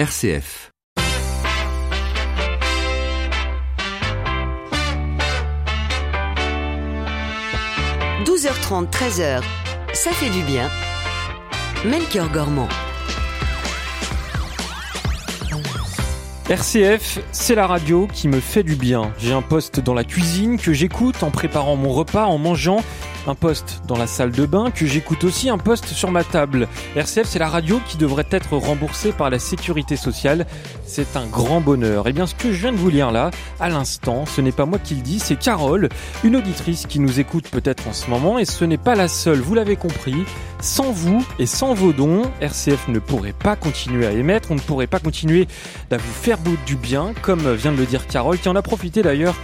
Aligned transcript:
RCF. 0.00 0.72
«12h30, 8.24 8.88
13h, 8.88 9.42
ça 9.92 10.10
fait 10.12 10.30
du 10.30 10.42
bien. 10.44 10.70
Melchior 11.84 12.30
Gormand. 12.30 12.68
RCF, 16.48 17.18
c'est 17.30 17.54
la 17.54 17.66
radio 17.66 18.08
qui 18.10 18.26
me 18.26 18.40
fait 18.40 18.62
du 18.62 18.76
bien. 18.76 19.12
J'ai 19.18 19.34
un 19.34 19.42
poste 19.42 19.80
dans 19.80 19.94
la 19.94 20.04
cuisine 20.04 20.58
que 20.58 20.72
j'écoute 20.72 21.22
en 21.22 21.30
préparant 21.30 21.76
mon 21.76 21.92
repas, 21.92 22.24
en 22.24 22.38
mangeant 22.38 22.82
un 23.26 23.34
poste 23.34 23.82
dans 23.86 23.96
la 23.96 24.06
salle 24.06 24.30
de 24.30 24.46
bain, 24.46 24.70
que 24.70 24.86
j'écoute 24.86 25.24
aussi 25.24 25.50
un 25.50 25.58
poste 25.58 25.86
sur 25.86 26.10
ma 26.10 26.24
table. 26.24 26.68
RCF, 26.96 27.26
c'est 27.26 27.38
la 27.38 27.48
radio 27.48 27.80
qui 27.86 27.96
devrait 27.96 28.26
être 28.30 28.56
remboursée 28.56 29.12
par 29.12 29.30
la 29.30 29.38
sécurité 29.38 29.96
sociale. 29.96 30.46
C'est 30.86 31.16
un 31.16 31.26
grand 31.26 31.60
bonheur. 31.60 32.06
Et 32.06 32.10
eh 32.10 32.12
bien, 32.12 32.26
ce 32.26 32.34
que 32.34 32.52
je 32.52 32.60
viens 32.60 32.72
de 32.72 32.76
vous 32.76 32.90
lire 32.90 33.10
là, 33.10 33.30
à 33.60 33.68
l'instant, 33.68 34.26
ce 34.26 34.40
n'est 34.40 34.52
pas 34.52 34.66
moi 34.66 34.78
qui 34.78 34.94
le 34.94 35.02
dis, 35.02 35.18
c'est 35.18 35.38
Carole, 35.38 35.88
une 36.24 36.36
auditrice 36.36 36.86
qui 36.86 36.98
nous 36.98 37.20
écoute 37.20 37.48
peut-être 37.50 37.86
en 37.88 37.92
ce 37.92 38.10
moment, 38.10 38.38
et 38.38 38.44
ce 38.44 38.64
n'est 38.64 38.78
pas 38.78 38.94
la 38.94 39.08
seule, 39.08 39.40
vous 39.40 39.54
l'avez 39.54 39.76
compris. 39.76 40.24
Sans 40.60 40.92
vous 40.92 41.24
et 41.38 41.46
sans 41.46 41.72
vos 41.72 41.92
dons, 41.92 42.22
RCF 42.42 42.88
ne 42.88 42.98
pourrait 42.98 43.32
pas 43.32 43.56
continuer 43.56 44.06
à 44.06 44.12
émettre, 44.12 44.50
on 44.50 44.56
ne 44.56 44.60
pourrait 44.60 44.86
pas 44.86 44.98
continuer 44.98 45.48
à 45.90 45.96
vous 45.96 46.12
faire 46.12 46.36
du 46.66 46.76
bien, 46.76 47.14
comme 47.22 47.54
vient 47.54 47.72
de 47.72 47.78
le 47.78 47.86
dire 47.86 48.06
Carole, 48.06 48.38
qui 48.38 48.48
en 48.48 48.56
a 48.56 48.62
profité 48.62 49.02
d'ailleurs 49.02 49.36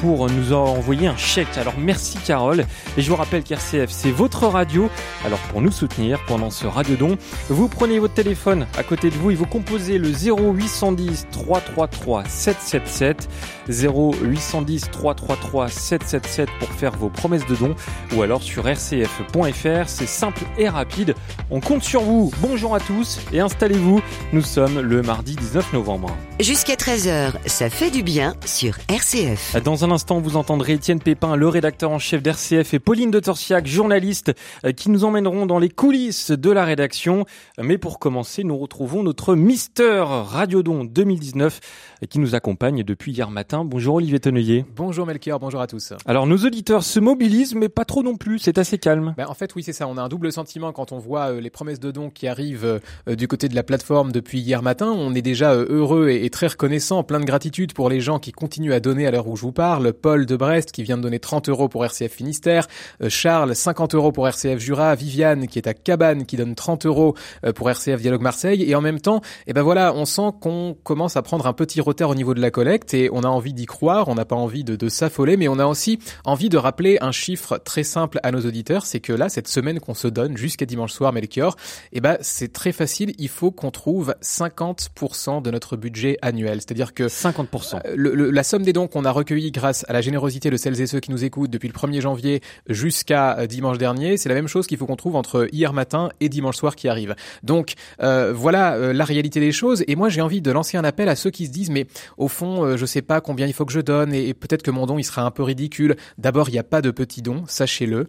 pour 0.00 0.28
nous 0.28 0.52
envoyer 0.52 1.06
un 1.06 1.16
chèque. 1.16 1.56
Alors 1.56 1.74
merci 1.78 2.18
Carole, 2.26 2.66
et 2.96 3.02
je 3.02 3.08
vous 3.08 3.16
rappelle 3.18 3.42
qu'RCF 3.42 3.90
c'est 3.90 4.10
votre 4.10 4.46
radio, 4.46 4.88
alors 5.24 5.38
pour 5.50 5.60
nous 5.60 5.70
soutenir 5.70 6.20
pendant 6.26 6.50
ce 6.50 6.66
radiodon, 6.66 7.18
vous 7.48 7.68
prenez 7.68 7.98
votre 7.98 8.14
téléphone 8.14 8.66
à 8.76 8.82
côté 8.82 9.10
de 9.10 9.14
vous 9.16 9.30
et 9.30 9.34
vous 9.34 9.46
composez 9.46 9.98
le 9.98 10.08
0810 10.08 11.26
333 11.30 12.24
777, 12.24 13.28
0810 13.68 14.90
333 14.90 15.68
777 15.68 16.48
pour 16.58 16.68
faire 16.68 16.92
vos 16.92 17.08
promesses 17.08 17.46
de 17.46 17.56
dons, 17.56 17.74
ou 18.14 18.22
alors 18.22 18.42
sur 18.42 18.64
rcf.fr, 18.64 19.88
c'est 19.88 20.06
simple 20.06 20.42
et 20.56 20.68
rapide. 20.68 21.14
On 21.50 21.60
compte 21.60 21.82
sur 21.82 22.02
vous. 22.02 22.32
Bonjour 22.40 22.74
à 22.74 22.80
tous 22.80 23.20
et 23.32 23.40
installez-vous. 23.40 24.00
Nous 24.32 24.42
sommes 24.42 24.80
le 24.80 25.02
mardi 25.02 25.34
19 25.36 25.72
novembre. 25.72 26.16
Jusqu'à 26.40 26.74
13h, 26.74 27.32
ça 27.46 27.68
fait 27.68 27.90
du 27.90 28.02
bien 28.02 28.34
sur 28.44 28.76
RCF. 28.88 29.56
Dans 29.64 29.84
un 29.84 29.90
instant, 29.90 30.20
vous 30.20 30.36
entendrez 30.36 30.74
Étienne 30.74 31.00
Pépin, 31.00 31.34
le 31.34 31.48
rédacteur 31.48 31.90
en 31.90 31.98
chef 31.98 32.22
d'RCF, 32.22 32.74
et 32.74 32.78
Pauline 32.78 33.07
de 33.10 33.20
Torsiac, 33.20 33.66
journaliste, 33.66 34.32
euh, 34.64 34.72
qui 34.72 34.90
nous 34.90 35.04
emmèneront 35.04 35.46
dans 35.46 35.58
les 35.58 35.68
coulisses 35.68 36.30
de 36.30 36.50
la 36.50 36.64
rédaction. 36.64 37.24
Mais 37.60 37.78
pour 37.78 37.98
commencer, 37.98 38.44
nous 38.44 38.56
retrouvons 38.56 39.02
notre 39.02 39.34
Mister 39.34 40.04
Radiodon 40.06 40.84
2019 40.84 41.60
euh, 42.02 42.06
qui 42.06 42.18
nous 42.18 42.34
accompagne 42.34 42.82
depuis 42.82 43.12
hier 43.12 43.30
matin. 43.30 43.64
Bonjour 43.64 43.96
Olivier 43.96 44.20
Tonneuillet. 44.20 44.64
Bonjour 44.74 45.06
Melchior, 45.06 45.38
bonjour 45.38 45.60
à 45.60 45.66
tous. 45.66 45.92
Alors 46.06 46.26
nos 46.26 46.38
auditeurs 46.38 46.82
se 46.82 47.00
mobilisent, 47.00 47.54
mais 47.54 47.68
pas 47.68 47.84
trop 47.84 48.02
non 48.02 48.16
plus, 48.16 48.38
c'est 48.38 48.58
assez 48.58 48.78
calme. 48.78 49.14
Ben, 49.16 49.26
en 49.28 49.34
fait, 49.34 49.54
oui, 49.54 49.62
c'est 49.62 49.72
ça. 49.72 49.86
On 49.88 49.96
a 49.96 50.02
un 50.02 50.08
double 50.08 50.32
sentiment 50.32 50.72
quand 50.72 50.92
on 50.92 50.98
voit 50.98 51.32
euh, 51.32 51.40
les 51.40 51.50
promesses 51.50 51.80
de 51.80 51.90
dons 51.90 52.10
qui 52.10 52.26
arrivent 52.26 52.80
du 53.06 53.28
côté 53.28 53.48
de 53.48 53.54
la 53.54 53.62
plateforme 53.62 54.12
depuis 54.12 54.40
hier 54.40 54.62
matin. 54.62 54.92
On 54.96 55.14
est 55.14 55.22
déjà 55.22 55.54
heureux 55.54 56.08
et, 56.08 56.24
et 56.24 56.30
très 56.30 56.48
reconnaissant, 56.48 57.02
plein 57.02 57.20
de 57.20 57.24
gratitude 57.24 57.72
pour 57.72 57.88
les 57.88 58.00
gens 58.00 58.18
qui 58.18 58.32
continuent 58.32 58.72
à 58.72 58.80
donner 58.80 59.06
à 59.06 59.10
l'heure 59.10 59.28
où 59.28 59.36
je 59.36 59.42
vous 59.42 59.52
parle. 59.52 59.92
Paul 59.92 60.26
de 60.26 60.36
Brest 60.36 60.72
qui 60.72 60.82
vient 60.82 60.96
de 60.96 61.02
donner 61.02 61.18
30 61.18 61.48
euros 61.48 61.68
pour 61.68 61.84
RCF 61.84 62.12
Finistère, 62.12 62.66
euh, 62.97 62.97
Charles 63.08 63.54
50 63.54 63.94
euros 63.94 64.12
pour 64.12 64.26
RCF 64.26 64.58
Jura, 64.58 64.94
Viviane 64.94 65.46
qui 65.46 65.58
est 65.58 65.68
à 65.68 65.74
Cabane 65.74 66.26
qui 66.26 66.36
donne 66.36 66.54
30 66.54 66.86
euros 66.86 67.14
euh, 67.44 67.52
pour 67.52 67.70
RCF 67.70 68.00
Dialogue 68.00 68.22
Marseille. 68.22 68.64
Et 68.68 68.74
en 68.74 68.80
même 68.80 69.00
temps, 69.00 69.20
eh 69.46 69.52
ben 69.52 69.62
voilà, 69.62 69.92
on 69.94 70.04
sent 70.04 70.30
qu'on 70.40 70.76
commence 70.82 71.16
à 71.16 71.22
prendre 71.22 71.46
un 71.46 71.52
petit 71.52 71.80
retard 71.80 72.10
au 72.10 72.14
niveau 72.14 72.34
de 72.34 72.40
la 72.40 72.50
collecte 72.50 72.94
et 72.94 73.10
on 73.12 73.22
a 73.22 73.28
envie 73.28 73.52
d'y 73.52 73.66
croire, 73.66 74.08
on 74.08 74.14
n'a 74.14 74.24
pas 74.24 74.36
envie 74.36 74.64
de, 74.64 74.76
de 74.76 74.88
s'affoler, 74.88 75.36
mais 75.36 75.48
on 75.48 75.58
a 75.58 75.66
aussi 75.66 75.98
envie 76.24 76.48
de 76.48 76.56
rappeler 76.56 76.98
un 77.00 77.12
chiffre 77.12 77.58
très 77.58 77.84
simple 77.84 78.20
à 78.22 78.32
nos 78.32 78.40
auditeurs, 78.40 78.86
c'est 78.86 79.00
que 79.00 79.12
là, 79.12 79.28
cette 79.28 79.48
semaine 79.48 79.80
qu'on 79.80 79.94
se 79.94 80.08
donne 80.08 80.36
jusqu'à 80.36 80.66
dimanche 80.66 80.92
soir, 80.92 81.12
Melchior, 81.12 81.56
eh 81.92 82.00
ben 82.00 82.16
c'est 82.20 82.52
très 82.52 82.72
facile, 82.72 83.12
il 83.18 83.28
faut 83.28 83.50
qu'on 83.50 83.70
trouve 83.70 84.14
50% 84.22 85.42
de 85.42 85.50
notre 85.50 85.76
budget 85.76 86.18
annuel. 86.22 86.60
C'est-à-dire 86.60 86.94
que 86.94 87.04
50%. 87.04 87.80
Euh, 87.86 88.30
la 88.32 88.42
somme 88.42 88.62
des 88.62 88.72
dons 88.72 88.88
qu'on 88.88 89.04
a 89.04 89.10
recueillis 89.10 89.50
grâce 89.50 89.84
à 89.88 89.92
la 89.92 90.00
générosité 90.00 90.50
de 90.50 90.56
celles 90.56 90.80
et 90.80 90.86
ceux 90.86 91.00
qui 91.00 91.10
nous 91.10 91.24
écoutent 91.24 91.50
depuis 91.50 91.68
le 91.68 91.74
1er 91.74 92.00
janvier 92.00 92.40
jusqu'à 92.68 92.87
euh, 93.10 93.46
dimanche 93.46 93.78
dernier, 93.78 94.16
c'est 94.16 94.28
la 94.28 94.34
même 94.34 94.48
chose 94.48 94.66
qu'il 94.66 94.78
faut 94.78 94.86
qu'on 94.86 94.96
trouve 94.96 95.16
entre 95.16 95.48
hier 95.52 95.72
matin 95.72 96.10
et 96.20 96.28
dimanche 96.28 96.56
soir 96.56 96.76
qui 96.76 96.88
arrive. 96.88 97.14
Donc 97.42 97.74
euh, 98.02 98.32
voilà 98.34 98.74
euh, 98.74 98.92
la 98.92 99.04
réalité 99.04 99.40
des 99.40 99.52
choses. 99.52 99.84
Et 99.88 99.96
moi 99.96 100.08
j'ai 100.08 100.20
envie 100.20 100.40
de 100.40 100.50
lancer 100.50 100.76
un 100.76 100.84
appel 100.84 101.08
à 101.08 101.16
ceux 101.16 101.30
qui 101.30 101.46
se 101.46 101.50
disent 101.50 101.70
mais 101.70 101.86
au 102.16 102.28
fond 102.28 102.76
je 102.76 102.86
sais 102.86 103.02
pas 103.02 103.20
combien 103.20 103.46
il 103.46 103.52
faut 103.52 103.64
que 103.64 103.72
je 103.72 103.80
donne 103.80 104.12
et, 104.12 104.34
peut-être 104.34 104.62
que 104.62 104.70
mon 104.70 104.86
don 104.86 104.98
il 104.98 105.04
sera 105.04 105.22
un 105.22 105.30
peu 105.30 105.42
ridicule. 105.42 105.96
D'abord 106.16 106.48
il 106.48 106.52
n'y 106.52 106.58
a 106.58 106.64
pas 106.64 106.82
de 106.82 106.90
petit 106.90 107.22
don, 107.22 107.44
sachez-le. 107.46 108.08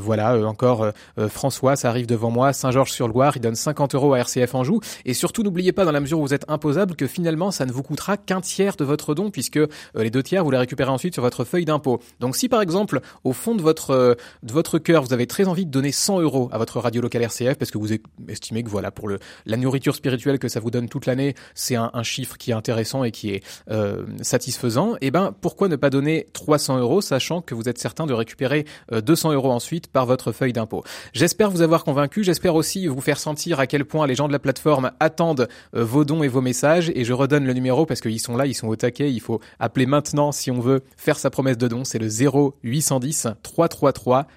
voilà 0.00 0.36
encore 0.46 0.92
François, 1.28 1.76
ça 1.76 1.88
arrive 1.88 2.06
devant 2.06 2.30
moi, 2.30 2.52
Saint-Georges-sur-Loire, 2.52 3.36
il 3.36 3.40
donne 3.40 3.54
50 3.54 3.94
euros 3.94 4.14
à 4.14 4.18
RCF 4.18 4.54
Anjou. 4.54 4.80
Et 5.04 5.14
surtout 5.14 5.42
n'oubliez 5.42 5.72
pas 5.72 5.84
dans 5.84 5.92
la 5.92 6.00
mesure 6.00 6.18
où 6.18 6.22
vous 6.22 6.34
êtes 6.34 6.44
imposable 6.48 6.96
que 6.96 7.06
finalement 7.06 7.50
ça 7.50 7.66
ne 7.66 7.72
vous 7.72 7.82
coûtera 7.82 8.16
qu'un 8.16 8.40
tiers 8.40 8.76
de 8.76 8.84
votre 8.84 9.14
don 9.14 9.30
puisque 9.30 9.60
les 9.94 10.10
deux 10.10 10.22
tiers 10.22 10.44
vous 10.44 10.50
les 10.50 10.58
récupérez 10.58 10.90
ensuite 10.90 11.14
sur 11.14 11.22
votre 11.22 11.44
feuille 11.44 11.64
d'impôt. 11.64 12.00
Donc 12.20 12.36
si 12.36 12.48
par 12.48 12.62
exemple, 12.62 13.00
au 13.24 13.32
fond 13.32 13.54
de 13.54 13.62
votre 13.62 14.13
euh, 14.14 14.22
de 14.42 14.52
votre 14.52 14.78
cœur, 14.78 15.02
vous 15.02 15.12
avez 15.12 15.26
très 15.26 15.46
envie 15.46 15.66
de 15.66 15.70
donner 15.70 15.92
100 15.92 16.20
euros 16.20 16.48
à 16.52 16.58
votre 16.58 16.80
radio 16.80 17.00
locale 17.02 17.22
RCF 17.22 17.56
parce 17.56 17.70
que 17.70 17.78
vous 17.78 17.90
estimez 18.28 18.62
que 18.62 18.68
voilà 18.68 18.90
pour 18.90 19.08
le 19.08 19.18
la 19.46 19.56
nourriture 19.56 19.94
spirituelle 19.94 20.38
que 20.38 20.48
ça 20.48 20.60
vous 20.60 20.70
donne 20.70 20.88
toute 20.88 21.06
l'année, 21.06 21.34
c'est 21.54 21.76
un, 21.76 21.90
chiffre 22.02 22.36
qui 22.36 22.50
est 22.50 22.54
intéressant 22.54 23.02
et 23.02 23.10
qui 23.10 23.30
est 23.30 23.42
euh, 23.70 24.04
satisfaisant. 24.20 24.96
Et 24.96 25.06
eh 25.06 25.10
ben 25.10 25.34
pourquoi 25.40 25.68
ne 25.68 25.76
pas 25.76 25.88
donner 25.88 26.28
300 26.34 26.78
euros, 26.78 27.00
sachant 27.00 27.40
que 27.40 27.54
vous 27.54 27.68
êtes 27.68 27.78
certain 27.78 28.06
de 28.06 28.12
récupérer 28.12 28.66
200 28.92 29.30
euh, 29.30 29.34
euros 29.34 29.52
ensuite 29.52 29.86
par 29.86 30.04
votre 30.04 30.32
feuille 30.32 30.52
d'impôt? 30.52 30.84
J'espère 31.12 31.50
vous 31.50 31.62
avoir 31.62 31.84
convaincu. 31.84 32.24
J'espère 32.24 32.54
aussi 32.54 32.86
vous 32.86 33.00
faire 33.00 33.18
sentir 33.18 33.58
à 33.58 33.66
quel 33.66 33.84
point 33.84 34.06
les 34.06 34.14
gens 34.14 34.28
de 34.28 34.32
la 34.32 34.38
plateforme 34.38 34.90
attendent 35.00 35.48
vos 35.72 36.04
dons 36.04 36.22
et 36.22 36.28
vos 36.28 36.42
messages. 36.42 36.92
Et 36.94 37.04
je 37.04 37.12
redonne 37.12 37.46
le 37.46 37.54
numéro 37.54 37.86
parce 37.86 38.00
qu'ils 38.00 38.20
sont 38.20 38.36
là, 38.36 38.46
ils 38.46 38.54
sont 38.54 38.68
au 38.68 38.76
taquet. 38.76 39.10
Il 39.10 39.20
faut 39.20 39.40
appeler 39.58 39.86
maintenant 39.86 40.32
si 40.32 40.50
on 40.50 40.60
veut 40.60 40.82
faire 40.96 41.18
sa 41.18 41.30
promesse 41.30 41.58
de 41.58 41.68
don, 41.68 41.84
c'est 41.84 41.98
le 41.98 42.08
0810 42.08 43.28
333 43.42 43.92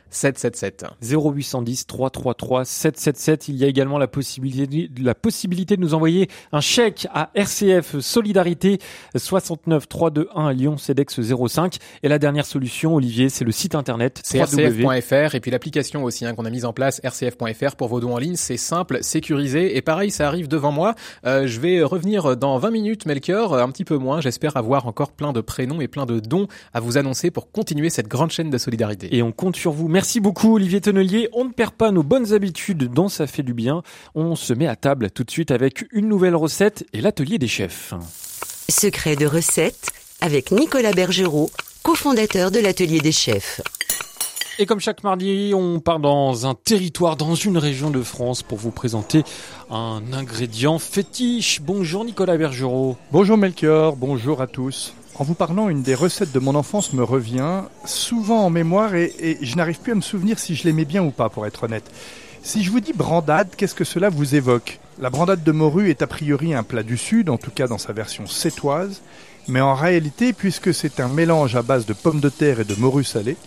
777. 0.09 0.85
0810 1.01 1.87
333 1.87 2.65
777. 2.65 3.47
Il 3.49 3.55
y 3.55 3.63
a 3.63 3.67
également 3.67 3.97
la 3.97 4.07
possibilité, 4.07 4.89
la 5.01 5.15
possibilité 5.15 5.77
de 5.77 5.81
nous 5.81 5.93
envoyer 5.93 6.29
un 6.51 6.61
chèque 6.61 7.07
à 7.13 7.29
RCF 7.35 7.99
Solidarité 7.99 8.79
69 9.15 9.87
321 9.87 10.53
Lyon 10.53 10.77
CEDEX 10.77 11.21
05. 11.21 11.77
Et 12.03 12.07
la 12.07 12.19
dernière 12.19 12.45
solution, 12.45 12.95
Olivier, 12.95 13.29
c'est 13.29 13.45
le 13.45 13.51
site 13.51 13.75
internet. 13.75 14.21
C'est 14.23 14.41
rcf.fr 14.41 15.35
et 15.35 15.39
puis 15.39 15.51
l'application 15.51 16.03
aussi 16.03 16.25
hein, 16.25 16.33
qu'on 16.33 16.45
a 16.45 16.49
mise 16.49 16.65
en 16.65 16.73
place, 16.73 17.01
rcf.fr 17.03 17.75
pour 17.75 17.87
vos 17.87 17.99
dons 17.99 18.13
en 18.13 18.17
ligne. 18.17 18.35
C'est 18.35 18.57
simple, 18.57 18.99
sécurisé 19.01 19.77
et 19.77 19.81
pareil, 19.81 20.11
ça 20.11 20.27
arrive 20.27 20.47
devant 20.47 20.71
moi. 20.71 20.95
Euh, 21.25 21.47
je 21.47 21.59
vais 21.59 21.83
revenir 21.83 22.37
dans 22.37 22.57
20 22.57 22.71
minutes, 22.71 23.05
Melchior, 23.05 23.55
un 23.55 23.69
petit 23.69 23.85
peu 23.85 23.97
moins. 23.97 24.21
J'espère 24.21 24.57
avoir 24.57 24.87
encore 24.87 25.11
plein 25.11 25.33
de 25.33 25.41
prénoms 25.41 25.81
et 25.81 25.87
plein 25.87 26.05
de 26.05 26.19
dons 26.19 26.47
à 26.73 26.79
vous 26.79 26.97
annoncer 26.97 27.31
pour 27.31 27.51
continuer 27.51 27.89
cette 27.89 28.07
grande 28.07 28.31
chaîne 28.31 28.49
de 28.49 28.57
solidarité. 28.57 29.15
Et 29.15 29.21
on 29.21 29.31
compte 29.31 29.56
sur 29.57 29.71
vous. 29.71 29.87
Merci 29.87 30.19
beaucoup 30.19 30.55
Olivier 30.55 30.79
Tonnelier. 30.79 31.29
On 31.33 31.45
ne 31.45 31.51
perd 31.51 31.71
pas 31.71 31.91
nos 31.91 32.03
bonnes 32.03 32.33
habitudes 32.33 32.91
dont 32.93 33.09
ça 33.09 33.27
fait 33.27 33.43
du 33.43 33.53
bien. 33.53 33.81
On 34.15 34.35
se 34.35 34.53
met 34.53 34.67
à 34.67 34.75
table 34.75 35.09
tout 35.09 35.23
de 35.23 35.31
suite 35.31 35.51
avec 35.51 35.85
une 35.91 36.07
nouvelle 36.07 36.35
recette 36.35 36.85
et 36.93 37.01
l'atelier 37.01 37.39
des 37.39 37.47
chefs. 37.47 37.93
Secret 38.69 39.15
de 39.15 39.25
recette 39.25 39.89
avec 40.21 40.51
Nicolas 40.51 40.93
Bergerot, 40.93 41.49
cofondateur 41.83 42.51
de 42.51 42.59
l'atelier 42.59 42.99
des 42.99 43.11
chefs. 43.11 43.61
Et 44.59 44.65
comme 44.65 44.79
chaque 44.79 45.03
mardi, 45.03 45.53
on 45.55 45.79
part 45.79 45.99
dans 45.99 46.45
un 46.45 46.55
territoire, 46.55 47.15
dans 47.15 47.35
une 47.35 47.57
région 47.57 47.89
de 47.89 48.01
France 48.01 48.43
pour 48.43 48.57
vous 48.57 48.71
présenter 48.71 49.23
un 49.69 50.01
ingrédient 50.13 50.79
fétiche. 50.79 51.61
Bonjour 51.61 52.05
Nicolas 52.05 52.37
Bergerot. 52.37 52.97
Bonjour 53.11 53.37
Melchior, 53.37 53.95
bonjour 53.95 54.41
à 54.41 54.47
tous. 54.47 54.93
En 55.19 55.23
vous 55.23 55.33
parlant, 55.33 55.67
une 55.67 55.81
des 55.81 55.95
recettes 55.95 56.31
de 56.31 56.37
mon 56.37 56.53
enfance 56.53 56.93
me 56.93 57.03
revient 57.03 57.63
souvent 57.85 58.45
en 58.45 58.51
mémoire 58.51 58.93
et, 58.93 59.39
je 59.41 59.55
n'arrive 59.55 59.79
plus 59.79 59.93
à 59.93 59.95
me 59.95 60.01
souvenir 60.01 60.37
si 60.37 60.55
je 60.55 60.63
l'aimais 60.65 60.85
bien 60.85 61.03
ou 61.03 61.09
pas, 61.09 61.29
pour 61.29 61.47
être 61.47 61.63
honnête. 61.63 61.89
Si 62.43 62.63
je 62.63 62.69
vous 62.69 62.81
dis 62.81 62.93
brandade, 62.93 63.49
qu'est-ce 63.57 63.73
que 63.73 63.83
cela 63.83 64.09
vous 64.09 64.35
évoque? 64.35 64.79
La 64.99 65.09
brandade 65.09 65.43
de 65.43 65.51
morue 65.51 65.89
est 65.89 66.03
a 66.03 66.07
priori 66.07 66.53
un 66.53 66.61
plat 66.61 66.83
du 66.83 66.97
Sud, 66.97 67.29
en 67.29 67.37
tout 67.37 67.49
cas 67.49 67.65
dans 67.65 67.79
sa 67.79 67.93
version 67.93 68.27
sétoise, 68.27 69.01
mais 69.47 69.59
en 69.59 69.73
réalité, 69.73 70.33
puisque 70.33 70.71
c'est 70.71 70.99
un 70.99 71.07
mélange 71.07 71.55
à 71.55 71.63
base 71.63 71.87
de 71.87 71.93
pommes 71.93 72.19
de 72.19 72.29
terre 72.29 72.59
et 72.59 72.65
de 72.65 72.75
morue 72.75 73.03
salée, 73.03 73.37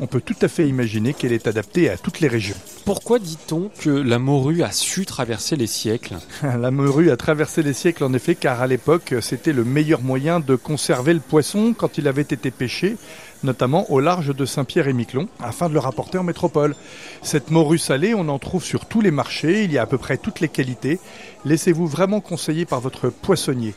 on 0.00 0.06
peut 0.06 0.20
tout 0.20 0.36
à 0.42 0.48
fait 0.48 0.68
imaginer 0.68 1.14
qu'elle 1.14 1.32
est 1.32 1.46
adaptée 1.46 1.88
à 1.88 1.96
toutes 1.96 2.20
les 2.20 2.28
régions. 2.28 2.56
Pourquoi 2.84 3.18
dit-on 3.18 3.70
que 3.80 3.90
la 3.90 4.18
morue 4.18 4.62
a 4.62 4.70
su 4.70 5.06
traverser 5.06 5.56
les 5.56 5.66
siècles? 5.66 6.16
La 6.42 6.70
morue 6.70 7.10
a 7.10 7.16
traversé 7.16 7.62
les 7.62 7.72
siècles 7.72 8.04
en 8.04 8.12
effet 8.12 8.34
car 8.34 8.60
à 8.60 8.66
l'époque 8.66 9.14
c'était 9.20 9.52
le 9.52 9.64
meilleur 9.64 10.02
moyen 10.02 10.40
de 10.40 10.56
conserver 10.56 11.14
le 11.14 11.20
poisson 11.20 11.74
quand 11.76 11.98
il 11.98 12.08
avait 12.08 12.22
été 12.22 12.50
pêché, 12.50 12.96
notamment 13.42 13.90
au 13.90 14.00
large 14.00 14.34
de 14.34 14.44
Saint-Pierre 14.44 14.88
et 14.88 14.92
Miquelon, 14.92 15.28
afin 15.40 15.68
de 15.68 15.74
le 15.74 15.80
rapporter 15.80 16.18
en 16.18 16.24
métropole. 16.24 16.74
Cette 17.22 17.50
morue 17.50 17.78
salée, 17.78 18.14
on 18.14 18.28
en 18.28 18.38
trouve 18.38 18.64
sur 18.64 18.86
tous 18.86 19.00
les 19.00 19.10
marchés, 19.10 19.64
il 19.64 19.72
y 19.72 19.78
a 19.78 19.82
à 19.82 19.86
peu 19.86 19.98
près 19.98 20.18
toutes 20.18 20.40
les 20.40 20.48
qualités. 20.48 20.98
Laissez-vous 21.44 21.86
vraiment 21.86 22.20
conseiller 22.20 22.66
par 22.66 22.80
votre 22.80 23.10
poissonnier. 23.10 23.74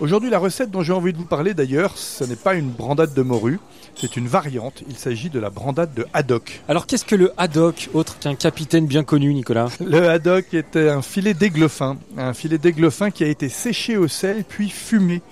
Aujourd'hui, 0.00 0.28
la 0.28 0.40
recette 0.40 0.72
dont 0.72 0.82
j'ai 0.82 0.92
envie 0.92 1.12
de 1.12 1.18
vous 1.18 1.24
parler 1.24 1.54
d'ailleurs, 1.54 1.96
ce 1.96 2.24
n'est 2.24 2.34
pas 2.34 2.54
une 2.54 2.68
brandade 2.68 3.14
de 3.14 3.22
morue, 3.22 3.60
c'est 3.96 4.16
une 4.16 4.26
variante. 4.26 4.82
Il 4.88 4.96
s'agit 4.96 5.30
de 5.30 5.38
la 5.38 5.50
brandade 5.50 5.94
de 5.94 6.06
haddock. 6.12 6.62
Alors 6.68 6.86
qu'est-ce 6.86 7.04
que 7.04 7.16
le 7.16 7.32
haddock, 7.36 7.90
autre 7.94 8.18
qu'un 8.18 8.34
capitaine 8.34 8.86
bien 8.86 9.04
connu, 9.04 9.32
Nicolas? 9.34 9.68
Le 9.84 10.08
haddock 10.08 10.52
est 10.54 10.76
un 10.76 11.02
filet 11.02 11.34
d'aigle 11.34 11.68
fin, 11.68 11.96
un 12.16 12.34
filet 12.34 12.58
d'aigle 12.58 12.90
fin 12.90 13.10
qui 13.10 13.24
a 13.24 13.28
été 13.28 13.48
séché 13.48 13.96
au 13.96 14.08
sel 14.08 14.44
puis 14.48 14.70
fumé. 14.70 15.22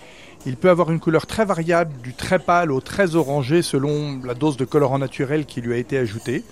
Il 0.44 0.56
peut 0.56 0.70
avoir 0.70 0.91
une 0.91 0.99
couleur 0.99 1.26
très 1.26 1.44
variable, 1.44 1.93
du 2.03 2.14
très 2.14 2.41
pâle 2.41 2.73
au 2.73 2.81
très 2.81 3.14
orangé 3.14 3.62
selon 3.62 4.20
la 4.25 4.35
dose 4.35 4.56
de 4.56 4.65
colorant 4.65 4.99
naturel 4.99 5.47
qui 5.47 5.61
lui 5.61 5.73
a 5.75 5.76
été 5.76 5.99
ajoutée. 5.99 6.43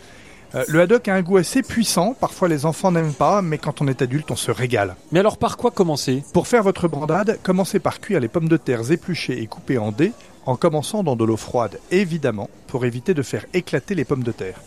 Euh, 0.55 0.65
le 0.69 0.81
haddock 0.81 1.06
a 1.09 1.15
un 1.15 1.23
goût 1.23 1.37
assez 1.37 1.63
puissant, 1.63 2.15
parfois 2.19 2.49
les 2.49 2.67
enfants 2.67 2.91
n'aiment 2.91 3.15
pas, 3.15 3.41
mais 3.41 3.59
quand 3.59 3.83
on 3.83 3.89
est 3.89 4.03
adulte, 4.03 4.31
on 4.31 4.37
se 4.37 4.51
régale. 4.51 4.97
Mais 5.13 5.21
alors 5.21 5.39
par 5.39 5.56
quoi 5.56 5.71
commencer? 5.71 6.25
Pour 6.33 6.49
faire 6.49 6.63
votre 6.63 6.89
brandade, 6.89 7.39
commencez 7.43 7.79
par 7.79 8.01
cuire 8.01 8.21
les 8.21 8.29
pommes 8.29 8.49
de 8.49 8.56
terre 8.56 8.91
épluchées 8.91 9.41
et 9.43 9.47
coupées 9.47 9.79
en 9.79 9.93
dés, 9.93 10.13
en 10.47 10.57
commençant 10.57 11.03
dans 11.03 11.17
de 11.17 11.25
l'eau 11.25 11.37
froide, 11.37 11.79
évidemment, 11.91 12.51
pour 12.67 12.85
éviter 12.85 13.15
de 13.15 13.23
faire 13.23 13.47
éclater 13.55 13.95
les 13.95 14.05
pommes 14.05 14.23
de 14.23 14.33
terre. 14.33 14.61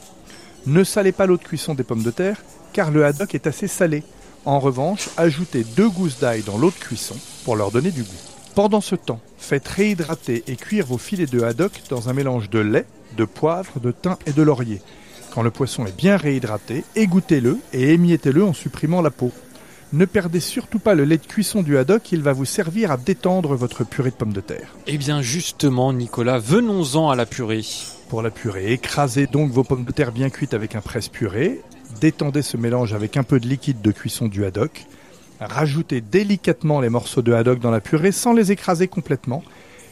Ne 0.65 0.83
salez 0.83 1.11
pas 1.11 1.25
l'eau 1.25 1.37
de 1.37 1.43
cuisson 1.43 1.73
des 1.73 1.83
pommes 1.83 2.03
de 2.03 2.11
terre, 2.11 2.41
car 2.71 2.91
le 2.91 3.05
haddock 3.05 3.35
est 3.35 3.47
assez 3.47 3.67
salé. 3.67 4.03
En 4.45 4.59
revanche, 4.59 5.09
ajoutez 5.17 5.63
deux 5.63 5.89
gousses 5.89 6.19
d'ail 6.19 6.41
dans 6.41 6.57
l'eau 6.57 6.69
de 6.69 6.75
cuisson 6.75 7.15
pour 7.45 7.55
leur 7.55 7.71
donner 7.71 7.91
du 7.91 8.03
goût. 8.03 8.09
Pendant 8.55 8.81
ce 8.81 8.95
temps, 8.95 9.19
faites 9.37 9.67
réhydrater 9.67 10.43
et 10.47 10.55
cuire 10.55 10.85
vos 10.85 10.97
filets 10.97 11.25
de 11.25 11.41
haddock 11.41 11.81
dans 11.89 12.09
un 12.09 12.13
mélange 12.13 12.49
de 12.49 12.59
lait, 12.59 12.85
de 13.17 13.25
poivre, 13.25 13.79
de 13.79 13.91
thym 13.91 14.15
et 14.25 14.31
de 14.31 14.41
laurier. 14.41 14.81
Quand 15.33 15.41
le 15.41 15.49
poisson 15.49 15.85
est 15.85 15.97
bien 15.97 16.17
réhydraté, 16.17 16.83
égouttez-le 16.95 17.57
et 17.73 17.93
émiettez-le 17.93 18.43
en 18.43 18.53
supprimant 18.53 19.01
la 19.01 19.09
peau. 19.09 19.31
Ne 19.93 20.05
perdez 20.05 20.39
surtout 20.39 20.79
pas 20.79 20.95
le 20.95 21.05
lait 21.05 21.19
de 21.19 21.25
cuisson 21.27 21.61
du 21.61 21.77
haddock, 21.77 22.11
il 22.11 22.23
va 22.23 22.33
vous 22.33 22.45
servir 22.45 22.89
à 22.89 22.97
détendre 22.97 23.53
votre 23.53 23.83
purée 23.83 24.09
de 24.09 24.15
pommes 24.15 24.33
de 24.33 24.41
terre. 24.41 24.73
Eh 24.87 24.97
bien 24.97 25.21
justement, 25.21 25.93
Nicolas, 25.93 26.39
venons-en 26.39 27.11
à 27.11 27.15
la 27.15 27.27
purée. 27.27 27.61
Pour 28.09 28.23
la 28.23 28.31
purée, 28.31 28.73
écrasez 28.73 29.27
donc 29.27 29.51
vos 29.51 29.63
pommes 29.63 29.85
de 29.85 29.91
terre 29.91 30.11
bien 30.11 30.31
cuites 30.31 30.55
avec 30.55 30.73
un 30.73 30.81
presse-purée. 30.81 31.61
Détendez 32.01 32.41
ce 32.41 32.57
mélange 32.57 32.93
avec 32.93 33.17
un 33.17 33.23
peu 33.23 33.39
de 33.39 33.47
liquide 33.47 33.83
de 33.83 33.91
cuisson 33.91 34.27
du 34.27 34.43
haddock. 34.45 34.87
Rajoutez 35.39 36.01
délicatement 36.01 36.81
les 36.81 36.89
morceaux 36.89 37.21
de 37.21 37.31
haddock 37.31 37.59
dans 37.59 37.69
la 37.69 37.79
purée 37.79 38.11
sans 38.11 38.33
les 38.33 38.51
écraser 38.51 38.87
complètement. 38.87 39.43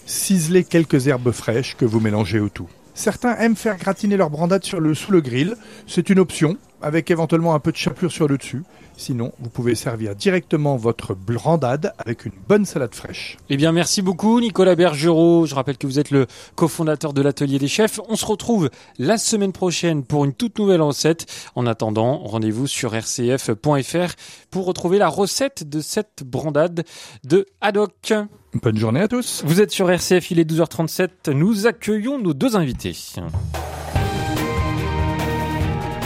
Ciselez 0.07 0.63
quelques 0.63 1.09
herbes 1.09 1.31
fraîches 1.31 1.77
que 1.77 1.85
vous 1.85 1.99
mélangez 1.99 2.39
au 2.39 2.49
tout. 2.49 2.69
Certains 2.95 3.37
aiment 3.37 3.55
faire 3.55 3.77
gratiner 3.77 4.17
leur 4.17 4.31
brandade 4.31 4.63
sur 4.63 4.79
le, 4.79 4.95
sous 4.95 5.11
le 5.11 5.21
grill. 5.21 5.55
C'est 5.85 6.09
une 6.09 6.17
option, 6.17 6.57
avec 6.81 7.11
éventuellement 7.11 7.53
un 7.53 7.59
peu 7.59 7.71
de 7.71 7.77
chapelure 7.77 8.11
sur 8.11 8.27
le 8.27 8.37
dessus. 8.37 8.63
Sinon, 8.97 9.31
vous 9.39 9.49
pouvez 9.49 9.73
servir 9.75 10.15
directement 10.15 10.75
votre 10.75 11.15
brandade 11.15 11.93
avec 11.97 12.25
une 12.25 12.33
bonne 12.47 12.65
salade 12.65 12.93
fraîche. 12.93 13.37
Eh 13.49 13.57
bien, 13.57 13.71
merci 13.71 14.01
beaucoup, 14.01 14.39
Nicolas 14.39 14.75
Bergerot. 14.75 15.45
Je 15.45 15.55
rappelle 15.55 15.77
que 15.77 15.87
vous 15.87 15.99
êtes 15.99 16.11
le 16.11 16.27
cofondateur 16.55 17.13
de 17.13 17.21
l'Atelier 17.21 17.57
des 17.57 17.67
Chefs. 17.67 17.99
On 18.09 18.15
se 18.15 18.25
retrouve 18.25 18.69
la 18.99 19.17
semaine 19.17 19.53
prochaine 19.53 20.03
pour 20.03 20.25
une 20.25 20.33
toute 20.33 20.59
nouvelle 20.59 20.81
recette. 20.81 21.25
En 21.55 21.65
attendant, 21.65 22.19
rendez-vous 22.19 22.67
sur 22.67 22.91
rcf.fr 22.93 24.15
pour 24.51 24.65
retrouver 24.65 24.97
la 24.97 25.07
recette 25.07 25.67
de 25.67 25.81
cette 25.81 26.23
brandade 26.23 26.83
de 27.23 27.45
haddock. 27.61 28.13
Bonne 28.61 28.77
journée 28.77 29.01
à 29.01 29.07
tous. 29.07 29.43
Vous 29.45 29.61
êtes 29.61 29.71
sur 29.71 29.89
RCF, 29.89 30.31
il 30.31 30.39
est 30.39 30.49
12h37. 30.49 31.31
Nous 31.31 31.67
accueillons 31.67 32.19
nos 32.19 32.33
deux 32.33 32.55
invités. 32.55 32.95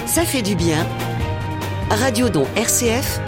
Ça 0.06 0.24
fait 0.24 0.42
du 0.42 0.56
bien. 0.56 0.86
Radio 1.90 2.30
Don 2.30 2.46
RCF, 2.56 3.20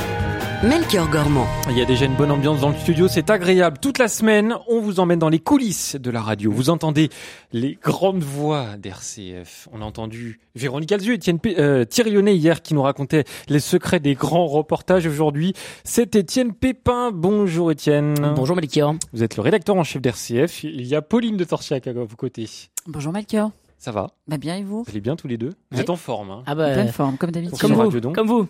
Melchior 0.63 1.09
Gormand. 1.09 1.45
Il 1.69 1.77
y 1.77 1.81
a 1.81 1.85
déjà 1.85 2.05
une 2.05 2.15
bonne 2.15 2.31
ambiance 2.31 2.61
dans 2.61 2.69
le 2.69 2.75
studio, 2.77 3.07
c'est 3.07 3.29
agréable. 3.29 3.77
Toute 3.81 3.97
la 3.99 4.07
semaine, 4.07 4.55
on 4.67 4.79
vous 4.81 4.99
emmène 4.99 5.19
dans 5.19 5.29
les 5.29 5.39
coulisses 5.39 5.95
de 5.95 6.09
la 6.09 6.21
radio. 6.21 6.51
Vous 6.51 6.69
entendez 6.69 7.09
les 7.51 7.77
grandes 7.81 8.23
voix 8.23 8.77
d'RCF. 8.77 9.67
On 9.73 9.81
a 9.81 9.85
entendu 9.85 10.39
Véronique 10.55 10.91
Étienne 10.91 11.39
P- 11.39 11.55
euh, 11.59 11.85
Thierry 11.85 12.11
hier 12.35 12.61
qui 12.61 12.73
nous 12.73 12.81
racontait 12.81 13.25
les 13.47 13.59
secrets 13.59 13.99
des 13.99 14.15
grands 14.15 14.47
reportages. 14.47 15.05
Aujourd'hui, 15.05 15.53
c'est 15.83 16.15
Étienne 16.15 16.53
Pépin. 16.53 17.11
Bonjour 17.13 17.71
Étienne. 17.71 18.15
Bonjour 18.35 18.55
Melchior. 18.55 18.95
Vous 19.13 19.23
êtes 19.23 19.35
le 19.37 19.41
rédacteur 19.43 19.75
en 19.75 19.83
chef 19.83 20.01
d'RCF. 20.01 20.63
Il 20.63 20.85
y 20.85 20.95
a 20.95 21.01
Pauline 21.01 21.37
de 21.37 21.43
Torsiac 21.43 21.85
à 21.87 21.93
vos 21.93 22.07
côtés. 22.15 22.49
Bonjour 22.87 23.11
Melchior. 23.13 23.51
Ça 23.77 23.91
va 23.91 24.07
Bah 24.27 24.37
bien 24.37 24.55
et 24.57 24.63
vous 24.63 24.83
Vous 24.83 24.89
allez 24.89 25.01
bien 25.01 25.15
tous 25.15 25.27
les 25.27 25.37
deux 25.37 25.53
Vous 25.71 25.79
êtes 25.79 25.89
en 25.89 25.95
forme. 25.95 26.31
Hein 26.31 26.43
Ah 26.45 26.53
En 26.53 26.55
bah, 26.55 26.73
pleine 26.73 26.91
forme, 26.91 27.17
comme 27.17 27.31
d'habitude. 27.31 27.59
Comme 27.59 27.73
Radio 27.73 27.99
vous, 28.01 28.11
comme 28.11 28.27
vous. 28.27 28.47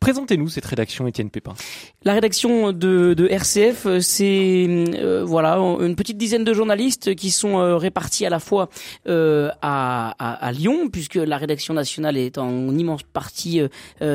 Présentez-nous 0.00 0.48
cette 0.48 0.66
rédaction 0.66 1.06
Étienne 1.06 1.30
Pépin. 1.30 1.54
La 2.04 2.14
rédaction 2.14 2.72
de, 2.72 3.14
de 3.14 3.26
RCF, 3.28 3.86
euh, 3.86 4.00
c'est 4.00 4.66
euh, 4.68 5.24
voilà 5.24 5.56
une 5.56 5.96
petite 5.96 6.18
dizaine 6.18 6.44
de 6.44 6.52
journalistes 6.52 7.14
qui 7.14 7.30
sont 7.30 7.58
euh, 7.58 7.76
répartis 7.76 8.24
à 8.26 8.30
la 8.30 8.40
fois 8.40 8.68
euh, 9.08 9.50
à, 9.62 10.14
à, 10.18 10.46
à 10.46 10.52
Lyon, 10.52 10.88
puisque 10.90 11.16
la 11.16 11.36
rédaction 11.36 11.74
nationale 11.74 12.16
est 12.16 12.38
en 12.38 12.76
immense 12.76 13.02
partie 13.02 13.60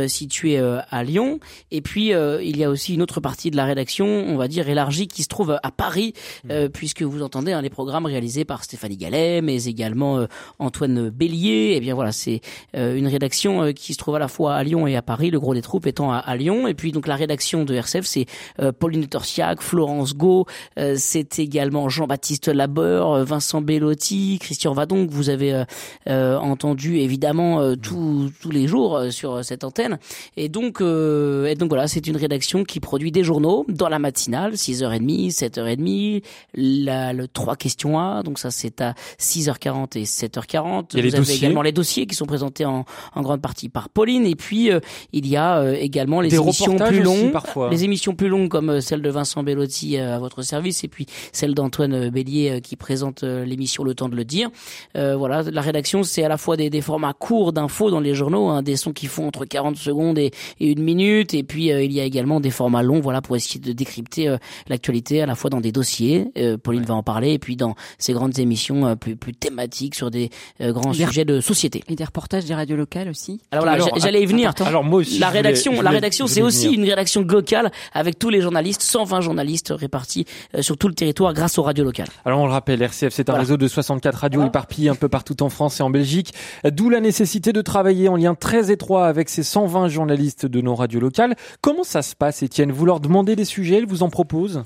située 0.08 0.58
à 0.58 1.04
Lyon, 1.04 1.40
et 1.72 1.82
puis 1.82 2.12
il 2.12 2.58
y 2.58 2.64
a 2.64 2.70
aussi 2.70 2.94
une 2.94 3.02
autre 3.02 3.20
partie 3.20 3.52
de 3.52 3.58
la 3.58 3.66
rédaction, 3.66 4.06
on 4.06 4.38
va 4.38 4.48
dire 4.48 4.68
élargie, 4.70 5.08
qui 5.08 5.24
se 5.24 5.28
trouve 5.28 5.58
à 5.62 5.72
Paris, 5.72 6.14
euh, 6.50 6.70
puisque 6.70 7.02
vous 7.02 7.22
entendez 7.22 7.52
hein, 7.52 7.62
les 7.62 7.70
programmes 7.70 8.06
réalisés 8.06 8.46
par 8.46 8.64
Stéphanie 8.64 8.98
Gallet, 8.98 9.42
mais 9.42 9.66
également 9.66 10.26
Antoine 10.60 11.10
Bélier. 11.10 11.74
Et 11.76 11.80
bien 11.80 11.96
voilà, 11.96 12.12
c'est 12.12 12.42
une 12.74 13.08
rédaction 13.08 13.74
qui 13.74 13.94
se 13.94 13.98
trouve 13.98 14.16
à 14.16 14.20
la 14.20 14.28
fois 14.28 14.56
à 14.56 14.64
Lyon 14.64 14.88
et 14.88 14.96
à 14.96 15.02
Paris, 15.02 15.32
le 15.32 15.40
gros 15.40 15.54
des 15.56 15.62
troupes 15.62 15.88
étant 15.88 16.12
à, 16.12 16.18
à 16.18 16.36
Lyon. 16.36 16.68
Et 16.68 16.74
puis 16.76 16.92
donc 16.92 17.08
la 17.08 17.16
rédaction 17.16 17.66
de 17.66 17.74
RCF, 17.74 18.06
c'est 18.06 18.26
euh, 18.60 18.72
Pauline 18.72 19.08
Torsiac, 19.08 19.62
Florence 19.62 20.16
Gau, 20.16 20.46
euh, 20.78 20.96
c'est 20.98 21.40
également 21.40 21.90
Jean-Baptiste 21.90 22.48
Labeur, 22.50 23.12
euh, 23.14 23.24
Vincent 23.24 23.62
Bellotti, 23.62 24.38
Christian 24.40 24.74
Vadon, 24.74 25.08
que 25.08 25.12
vous 25.14 25.30
avez 25.30 25.54
euh, 25.54 25.64
euh, 26.08 26.38
entendu 26.38 26.98
évidemment 26.98 27.62
euh, 27.62 27.76
tous 27.76 28.32
tous 28.42 28.52
les 28.52 28.68
jours 28.68 29.02
sur 29.10 29.44
cette 29.44 29.64
antenne. 29.64 29.98
Et 30.38 30.50
donc, 30.50 30.82
et 30.82 31.56
donc 31.56 31.70
voilà, 31.70 31.88
c'est 31.88 32.06
une 32.08 32.18
rédaction 32.18 32.64
qui 32.64 32.80
produit 32.80 33.12
des 33.12 33.24
journaux 33.24 33.66
dans 33.68 33.90
la 33.90 34.00
matinale, 34.00 34.54
6h30, 34.54 35.34
7h30, 35.34 36.24
la, 36.54 37.14
le 37.14 37.28
3 37.28 37.56
questions 37.56 38.00
A, 38.00 38.22
donc 38.24 38.38
ça 38.40 38.52
c'est 38.52 38.82
à 38.82 38.94
6h40 39.20 39.98
et 39.98 40.04
7h40. 40.04 40.86
Il 40.94 40.98
y 40.98 41.00
a 41.00 41.04
les 41.04 41.10
vous 41.10 41.16
avez 41.16 41.18
dossiers. 41.18 41.38
également 41.38 41.62
les 41.62 41.72
dossiers 41.72 42.06
qui 42.06 42.16
sont 42.16 42.26
présentés 42.26 42.66
en, 42.66 42.86
en 43.14 43.22
grande 43.22 43.42
partie 43.42 43.70
par 43.70 43.90
Pauline. 43.90 44.26
Et 44.26 44.36
puis, 44.36 44.72
euh, 44.72 44.80
il 45.14 45.28
y 45.28 45.38
a 45.38 45.45
euh, 45.60 45.74
également 45.80 46.22
les 46.22 46.30
Des 46.30 46.38
émissions 46.38 46.76
plus 46.78 47.02
aussi, 47.06 47.22
longues. 47.24 47.32
parfois. 47.32 47.70
Les 47.70 47.84
émissions 47.84 48.14
plus 48.14 48.28
longues 48.28 48.50
comme 48.50 48.70
euh, 48.70 48.82
celle 48.82 49.02
de 49.02 49.10
Vincent 49.10 49.44
Bellotti 49.44 49.98
euh, 49.98 50.16
à 50.16 50.20
votre 50.20 50.42
service 50.42 50.84
et 50.84 50.88
puis 50.88 51.06
celle 51.32 51.54
d'Antoine 51.54 52.10
Bélier 52.10 52.50
euh, 52.52 52.60
qui 52.60 52.76
présente 52.76 53.24
euh, 53.24 53.46
l'émission 53.46 53.84
Le 53.84 53.94
Temps 53.96 54.10
de 54.10 54.16
le 54.16 54.26
dire. 54.26 54.50
Euh, 54.98 55.16
voilà, 55.16 55.44
la 55.44 55.62
rédaction 55.62 56.04
c'est 56.04 56.24
à 56.24 56.28
la 56.30 56.38
fois 56.38 56.58
des, 56.58 56.70
des 56.70 56.82
formats 56.82 57.14
courts 57.14 57.54
d'infos 57.54 57.92
dans 57.92 58.00
les 58.00 58.14
journaux, 58.16 58.48
hein, 58.50 58.62
des 58.64 58.76
sons 58.76 58.94
qui 58.94 59.08
font 59.08 59.28
entre 59.28 59.46
40 59.46 59.78
secondes 59.78 60.18
et, 60.18 60.32
et 60.60 60.72
une 60.72 60.82
minute, 60.84 61.34
et 61.34 61.44
puis 61.44 61.72
euh, 61.72 61.84
il 61.84 61.92
y 61.94 62.00
a 62.00 62.04
également 62.04 62.40
des 62.40 62.52
formats 62.52 62.84
longs, 62.84 63.00
voilà, 63.02 63.22
pour 63.22 63.36
essayer 63.36 63.60
de 63.60 63.72
décrypter 63.72 64.28
euh, 64.28 64.38
l'actualité 64.68 65.22
à 65.22 65.26
la 65.26 65.36
fois 65.36 65.50
dans 65.50 65.62
des 65.62 65.72
dossiers. 65.72 66.28
Euh, 66.38 66.58
Pauline 66.58 66.84
va 66.84 66.96
en 66.96 67.04
parler, 67.04 67.34
et 67.34 67.40
puis 67.40 67.56
dans 67.56 67.76
ces 67.98 68.14
grandes 68.14 68.38
émissions 68.40 68.86
euh, 68.88 68.96
plus, 68.96 69.16
plus 69.16 69.34
thématiques 69.34 69.96
sur 69.96 70.12
des 70.12 70.30
euh, 70.62 70.72
grands 70.74 70.92
Des- 70.92 71.06
sujets 71.06 71.26
de 71.26 71.40
société. 71.42 71.84
Et 71.90 71.96
des 71.96 72.04
reportages 72.04 72.46
des 72.46 72.54
radios 72.56 72.76
locales 72.78 73.10
aussi. 73.10 73.42
Alors 73.52 73.66
j'a- 73.66 73.92
j'allais 73.98 74.22
y 74.22 74.26
venir. 74.26 74.50
important. 74.50 74.66
Alors 74.66 74.84
moi 74.84 75.00
aussi. 75.00 75.20
La 75.26 75.30
voulais- 75.32 75.42
rédaction, 75.42 75.82
la 75.82 75.90
rédaction, 75.90 76.28
c'est 76.28 76.42
aussi 76.42 76.66
venir. 76.68 76.80
une 76.80 76.90
rédaction 76.90 77.22
locale 77.22 77.72
avec 77.94 78.18
tous 78.20 78.30
les 78.30 78.42
journalistes, 78.42 78.82
120 78.82 79.22
journalistes 79.22 79.74
répartis 79.76 80.26
euh, 80.56 80.62
sur 80.62 80.78
tout 80.78 80.88
le 80.88 80.94
territoire 80.94 81.34
grâce 81.34 81.58
aux 81.58 81.64
radios 81.64 81.84
locales. 81.84 82.08
Alors 82.26 82.40
on 82.40 82.46
le 82.46 82.52
rappelle, 82.52 82.82
RCF 82.82 83.14
c'est 83.14 83.30
un 83.30 83.34
Voilà. 83.34 83.42
réseau 83.44 83.58
de 83.58 83.68
64 83.68 84.16
radios 84.16 84.46
éparpillées 84.46 84.90
un 84.90 84.96
peu 84.96 85.10
partout 85.10 85.42
en 85.44 85.50
France 85.50 85.80
et 85.80 85.84
en 85.84 85.90
Belgique, 85.90 86.34
d'où 86.64 86.90
la 86.90 87.00
nécessité 87.00 87.54
de 87.54 87.62
travailler 87.62 88.10
en 88.10 88.16
lien 88.16 88.36
très 88.36 88.72
étroit 88.72 89.08
avec 89.08 89.30
ces 89.30 89.44
120 89.44 89.88
journalistes 89.90 90.46
de 90.46 90.62
nos 90.62 90.76
radios 90.76 91.00
locales. 91.00 91.36
Comment 91.62 91.84
ça 91.84 92.02
se 92.02 92.16
passe 92.16 92.44
Étienne? 92.44 92.72
Vous 92.72 92.86
leur 92.86 93.00
demandez 93.00 93.36
des 93.36 93.46
sujets, 93.46 93.80
ils 93.80 93.86
vous 93.88 94.04
en 94.04 94.10
proposent? 94.10 94.64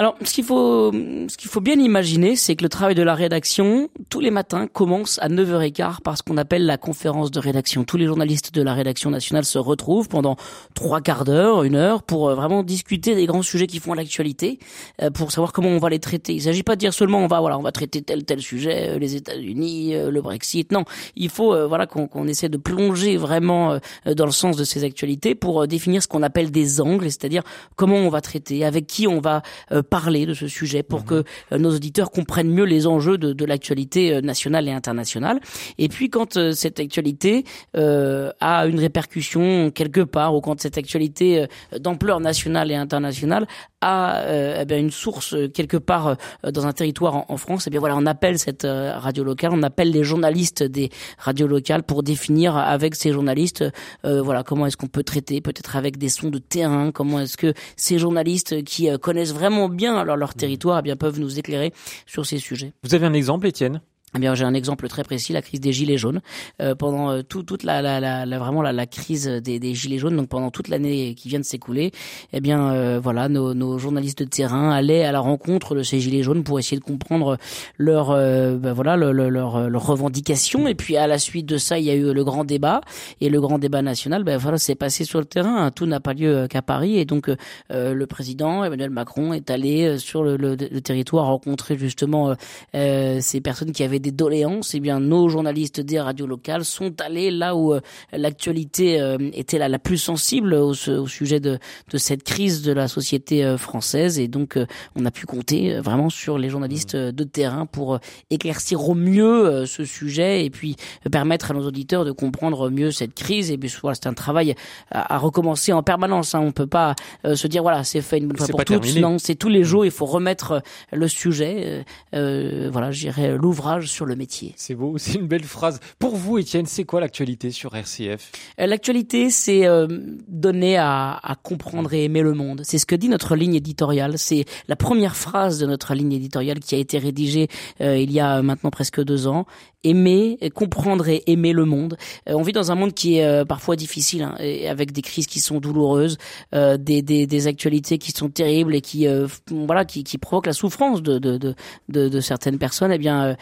Alors, 0.00 0.16
ce 0.24 0.32
qu'il 0.32 0.44
faut, 0.44 0.90
ce 0.92 1.36
qu'il 1.36 1.50
faut 1.50 1.60
bien 1.60 1.78
imaginer, 1.78 2.34
c'est 2.34 2.56
que 2.56 2.62
le 2.62 2.70
travail 2.70 2.94
de 2.94 3.02
la 3.02 3.14
rédaction, 3.14 3.90
tous 4.08 4.20
les 4.20 4.30
matins, 4.30 4.66
commence 4.66 5.18
à 5.20 5.28
9h15 5.28 6.00
par 6.00 6.16
ce 6.16 6.22
qu'on 6.22 6.38
appelle 6.38 6.64
la 6.64 6.78
conférence 6.78 7.30
de 7.30 7.38
rédaction. 7.38 7.84
Tous 7.84 7.98
les 7.98 8.06
journalistes 8.06 8.54
de 8.54 8.62
la 8.62 8.72
rédaction 8.72 9.10
nationale 9.10 9.44
se 9.44 9.58
retrouvent 9.58 10.08
pendant 10.08 10.36
trois 10.72 11.02
quarts 11.02 11.26
d'heure, 11.26 11.64
une 11.64 11.74
heure, 11.74 12.02
pour 12.02 12.30
euh, 12.30 12.34
vraiment 12.34 12.62
discuter 12.62 13.14
des 13.14 13.26
grands 13.26 13.42
sujets 13.42 13.66
qui 13.66 13.78
font 13.78 13.92
l'actualité, 13.92 14.58
euh, 15.02 15.10
pour 15.10 15.32
savoir 15.32 15.52
comment 15.52 15.68
on 15.68 15.78
va 15.78 15.90
les 15.90 15.98
traiter. 15.98 16.32
Il 16.32 16.40
s'agit 16.40 16.62
pas 16.62 16.76
de 16.76 16.80
dire 16.80 16.94
seulement 16.94 17.18
on 17.18 17.26
va, 17.26 17.40
voilà, 17.40 17.58
on 17.58 17.62
va 17.62 17.70
traiter 17.70 18.00
tel 18.00 18.24
tel 18.24 18.40
sujet, 18.40 18.92
euh, 18.92 18.98
les 18.98 19.16
États-Unis, 19.16 19.92
le 20.10 20.22
Brexit. 20.22 20.72
Non, 20.72 20.84
il 21.14 21.28
faut, 21.28 21.54
voilà, 21.68 21.86
qu'on 21.86 22.26
essaie 22.26 22.48
de 22.48 22.56
plonger 22.56 23.18
vraiment 23.18 23.78
dans 24.06 24.24
le 24.24 24.32
sens 24.32 24.56
de 24.56 24.64
ces 24.64 24.82
actualités 24.82 25.34
pour 25.34 25.68
définir 25.68 26.02
ce 26.02 26.08
qu'on 26.08 26.22
appelle 26.22 26.50
des 26.50 26.80
angles, 26.80 27.04
c'est-à-dire 27.04 27.42
comment 27.76 27.96
on 27.96 28.08
va 28.08 28.22
traiter, 28.22 28.64
avec 28.64 28.86
qui 28.86 29.06
on 29.06 29.20
va 29.20 29.42
parler 29.90 30.24
de 30.24 30.34
ce 30.34 30.48
sujet 30.48 30.82
pour 30.82 31.00
mhm. 31.00 31.04
que 31.06 31.24
euh, 31.52 31.58
nos 31.58 31.74
auditeurs 31.74 32.10
comprennent 32.10 32.50
mieux 32.50 32.64
les 32.64 32.86
enjeux 32.86 33.18
de, 33.18 33.32
de 33.32 33.44
l'actualité 33.44 34.14
euh, 34.14 34.20
nationale 34.20 34.68
et 34.68 34.72
internationale. 34.72 35.40
Et 35.78 35.88
puis 35.88 36.08
quand 36.08 36.36
euh, 36.36 36.52
cette 36.52 36.80
actualité 36.80 37.44
a 37.74 38.66
une 38.66 38.78
répercussion 38.78 39.70
quelque 39.70 40.00
part, 40.00 40.34
ou 40.34 40.40
quand 40.40 40.60
cette 40.60 40.78
actualité 40.78 41.46
d'ampleur 41.78 42.20
nationale 42.20 42.70
et 42.70 42.74
internationale 42.74 43.46
a 43.80 44.24
eh 44.60 44.64
bien, 44.64 44.78
une 44.78 44.90
source 44.90 45.34
quelque 45.54 45.76
part 45.76 46.16
dans 46.42 46.66
un 46.66 46.72
territoire 46.72 47.16
en, 47.16 47.26
en, 47.28 47.36
France, 47.36 47.66
et 47.66 47.68
eh 47.68 47.70
bien 47.70 47.80
voilà, 47.80 47.96
on 47.96 48.06
appelle 48.06 48.38
cette 48.38 48.66
radio 48.66 49.24
locale, 49.24 49.52
on 49.52 49.62
appelle 49.62 49.90
les 49.90 50.04
journalistes 50.04 50.62
des 50.62 50.90
radios 51.18 51.46
locales 51.46 51.82
pour 51.82 52.02
définir 52.02 52.56
avec 52.56 52.94
ces 52.94 53.12
journalistes, 53.12 53.64
voilà, 54.04 54.42
comment 54.42 54.66
est-ce 54.66 54.76
qu'on 54.76 54.86
peut 54.86 55.02
traiter, 55.02 55.40
peut-être 55.40 55.76
avec 55.76 55.98
des 55.98 56.08
sons 56.08 56.30
de 56.30 56.38
terrain, 56.38 56.90
comment 56.92 57.20
est-ce 57.20 57.36
que 57.36 57.54
ces 57.76 57.98
journalistes 57.98 58.62
qui 58.64 58.88
connaissent 58.98 59.32
vraiment 59.32 59.68
bien 59.68 59.96
alors 59.96 60.16
leur 60.16 60.34
territoire 60.34 60.80
eh 60.80 60.82
bien 60.82 60.96
peuvent 60.96 61.20
nous 61.20 61.38
éclairer 61.38 61.72
sur 62.06 62.26
ces 62.26 62.38
sujets. 62.38 62.72
Vous 62.82 62.94
avez 62.94 63.06
un 63.06 63.12
exemple, 63.12 63.46
Étienne? 63.46 63.80
Eh 64.16 64.18
bien, 64.18 64.34
j'ai 64.34 64.44
un 64.44 64.54
exemple 64.54 64.88
très 64.88 65.04
précis, 65.04 65.32
la 65.32 65.42
crise 65.42 65.60
des 65.60 65.72
gilets 65.72 65.96
jaunes. 65.96 66.20
Euh, 66.60 66.74
pendant 66.74 67.10
euh, 67.10 67.22
tout, 67.22 67.44
toute 67.44 67.62
la, 67.62 67.80
la, 67.80 68.00
la, 68.26 68.38
vraiment 68.38 68.60
la, 68.60 68.72
la 68.72 68.86
crise 68.86 69.26
des, 69.26 69.60
des, 69.60 69.74
gilets 69.74 69.98
jaunes, 69.98 70.16
donc 70.16 70.28
pendant 70.28 70.50
toute 70.50 70.66
l'année 70.66 71.14
qui 71.14 71.28
vient 71.28 71.38
de 71.38 71.44
s'écouler, 71.44 71.92
eh 72.32 72.40
bien, 72.40 72.72
euh, 72.72 72.98
voilà, 73.00 73.28
nos, 73.28 73.54
nos, 73.54 73.78
journalistes 73.78 74.18
de 74.18 74.24
terrain 74.24 74.72
allaient 74.72 75.04
à 75.04 75.12
la 75.12 75.20
rencontre 75.20 75.76
de 75.76 75.84
ces 75.84 76.00
gilets 76.00 76.24
jaunes 76.24 76.42
pour 76.42 76.58
essayer 76.58 76.78
de 76.78 76.84
comprendre 76.84 77.38
leur, 77.78 78.08
ben 78.08 78.72
voilà, 78.72 78.96
leur, 78.96 79.12
leur, 79.12 79.70
leur 79.70 79.86
revendications. 79.86 80.66
Et 80.66 80.74
puis 80.74 80.96
à 80.96 81.06
la 81.06 81.18
suite 81.18 81.46
de 81.46 81.56
ça, 81.56 81.78
il 81.78 81.84
y 81.84 81.90
a 81.90 81.94
eu 81.94 82.12
le 82.12 82.24
grand 82.24 82.44
débat 82.44 82.80
et 83.20 83.28
le 83.28 83.40
grand 83.40 83.58
débat 83.58 83.82
national. 83.82 84.24
Ben 84.24 84.36
voilà, 84.38 84.58
c'est 84.58 84.74
passé 84.74 85.04
sur 85.04 85.20
le 85.20 85.24
terrain. 85.24 85.70
Tout 85.70 85.86
n'a 85.86 86.00
pas 86.00 86.14
lieu 86.14 86.46
qu'à 86.48 86.62
Paris. 86.62 86.98
Et 86.98 87.04
donc, 87.04 87.30
le 87.70 88.04
président 88.06 88.64
Emmanuel 88.64 88.90
Macron 88.90 89.32
est 89.32 89.50
allé 89.50 89.98
sur 89.98 90.24
le, 90.24 90.36
le, 90.36 90.56
le 90.56 90.80
territoire 90.80 91.26
rencontrer 91.26 91.78
justement 91.78 92.34
ces 92.74 93.40
personnes 93.42 93.72
qui 93.72 93.82
avaient 93.84 93.99
des 94.00 94.10
doléances, 94.10 94.74
eh 94.74 94.80
bien 94.80 95.00
nos 95.00 95.28
journalistes 95.28 95.80
des 95.80 96.00
radios 96.00 96.26
locales 96.26 96.64
sont 96.64 97.00
allés 97.00 97.30
là 97.30 97.54
où 97.54 97.72
euh, 97.72 97.80
l'actualité 98.12 99.00
euh, 99.00 99.18
était 99.32 99.58
la, 99.58 99.68
la 99.68 99.78
plus 99.78 99.98
sensible 99.98 100.54
au, 100.54 100.70
au 100.70 101.06
sujet 101.06 101.40
de, 101.40 101.58
de, 101.90 101.98
cette 101.98 102.22
crise 102.22 102.62
de 102.62 102.72
la 102.72 102.88
société 102.88 103.44
euh, 103.44 103.56
française 103.56 104.18
et 104.18 104.28
donc 104.28 104.58
on 104.96 105.04
a 105.04 105.10
pu 105.10 105.26
compter 105.26 105.78
vraiment 105.80 106.10
sur 106.10 106.38
les 106.38 106.48
journalistes 106.48 106.94
mmh. 106.94 107.12
de 107.12 107.24
terrain 107.24 107.66
pour 107.66 107.98
éclaircir 108.30 108.88
au 108.88 108.94
mieux 108.94 109.66
ce 109.66 109.84
sujet 109.84 110.44
et 110.44 110.50
puis 110.50 110.76
permettre 111.10 111.50
à 111.50 111.54
nos 111.54 111.66
auditeurs 111.66 112.04
de 112.04 112.12
comprendre 112.12 112.70
mieux 112.70 112.90
cette 112.90 113.14
crise 113.14 113.50
et 113.50 113.58
puis 113.58 113.72
voilà, 113.82 113.94
c'est 113.94 114.06
un 114.06 114.14
travail 114.14 114.54
à, 114.90 115.18
recommencer 115.18 115.72
en 115.72 115.82
permanence. 115.82 116.34
Hein. 116.34 116.40
On 116.40 116.52
peut 116.52 116.66
pas 116.66 116.94
se 117.24 117.46
dire 117.46 117.62
voilà 117.62 117.84
c'est 117.84 118.00
fait 118.00 118.18
une 118.18 118.28
bonne 118.28 118.38
fois 118.38 118.48
pour 118.48 118.64
toutes. 118.64 118.96
Non, 118.96 119.18
c'est 119.18 119.34
tous 119.34 119.48
les 119.48 119.60
mmh. 119.60 119.64
jours 119.64 119.84
il 119.84 119.90
faut 119.90 120.06
remettre 120.06 120.62
le 120.92 121.08
sujet. 121.08 121.84
Euh, 122.14 122.68
voilà, 122.72 122.90
l'ouvrage 123.36 123.89
sur 123.90 124.06
le 124.06 124.16
métier. 124.16 124.54
C'est 124.56 124.74
beau, 124.74 124.94
c'est 124.98 125.14
une 125.14 125.26
belle 125.26 125.44
phrase. 125.44 125.80
Pour 125.98 126.16
vous, 126.16 126.38
Étienne, 126.38 126.66
c'est 126.66 126.84
quoi 126.84 127.00
l'actualité 127.00 127.50
sur 127.50 127.74
RCF 127.74 128.32
euh, 128.60 128.66
L'actualité, 128.66 129.30
c'est 129.30 129.66
euh, 129.66 129.86
donner 130.28 130.76
à, 130.76 131.18
à, 131.22 131.34
comprendre 131.36 131.92
et 131.92 132.04
aimer 132.04 132.22
le 132.22 132.34
monde. 132.34 132.62
C'est 132.64 132.78
ce 132.78 132.86
que 132.86 132.94
dit 132.94 133.08
notre 133.08 133.36
ligne 133.36 133.54
éditoriale. 133.54 134.18
C'est 134.18 134.44
la 134.68 134.76
première 134.76 135.16
phrase 135.16 135.58
de 135.58 135.66
notre 135.66 135.94
ligne 135.94 136.12
éditoriale 136.12 136.60
qui 136.60 136.74
a 136.74 136.78
été 136.78 136.98
rédigée 136.98 137.48
euh, 137.80 137.96
il 137.96 138.12
y 138.12 138.20
a 138.20 138.42
maintenant 138.42 138.70
presque 138.70 139.02
deux 139.02 139.26
ans 139.26 139.46
aimer, 139.82 140.38
comprendre 140.54 141.08
et 141.08 141.22
aimer 141.26 141.54
le 141.54 141.64
monde. 141.64 141.96
Euh, 142.28 142.34
on 142.34 142.42
vit 142.42 142.52
dans 142.52 142.70
un 142.70 142.74
monde 142.74 142.92
qui 142.92 143.16
est 143.16 143.46
parfois 143.46 143.76
difficile, 143.76 144.22
hein, 144.22 144.34
avec 144.68 144.92
des 144.92 145.00
crises 145.00 145.26
qui 145.26 145.40
sont 145.40 145.58
douloureuses, 145.58 146.18
euh, 146.54 146.76
des, 146.76 147.00
des, 147.00 147.26
des, 147.26 147.46
actualités 147.46 147.96
qui 147.96 148.12
sont 148.12 148.28
terribles 148.28 148.74
et 148.74 148.82
qui 148.82 149.06
voilà 149.50 149.86
qui, 149.86 150.04
qui 150.04 150.18
provoquent 150.18 150.48
la 150.48 150.52
souffrance 150.52 151.02
de 151.02 151.18
de, 151.18 151.38
de, 151.38 151.54
de, 151.88 152.08
de 152.10 152.20
certaines 152.20 152.58
personnes. 152.58 152.92
Eh 152.92 152.98
bien, 152.98 153.36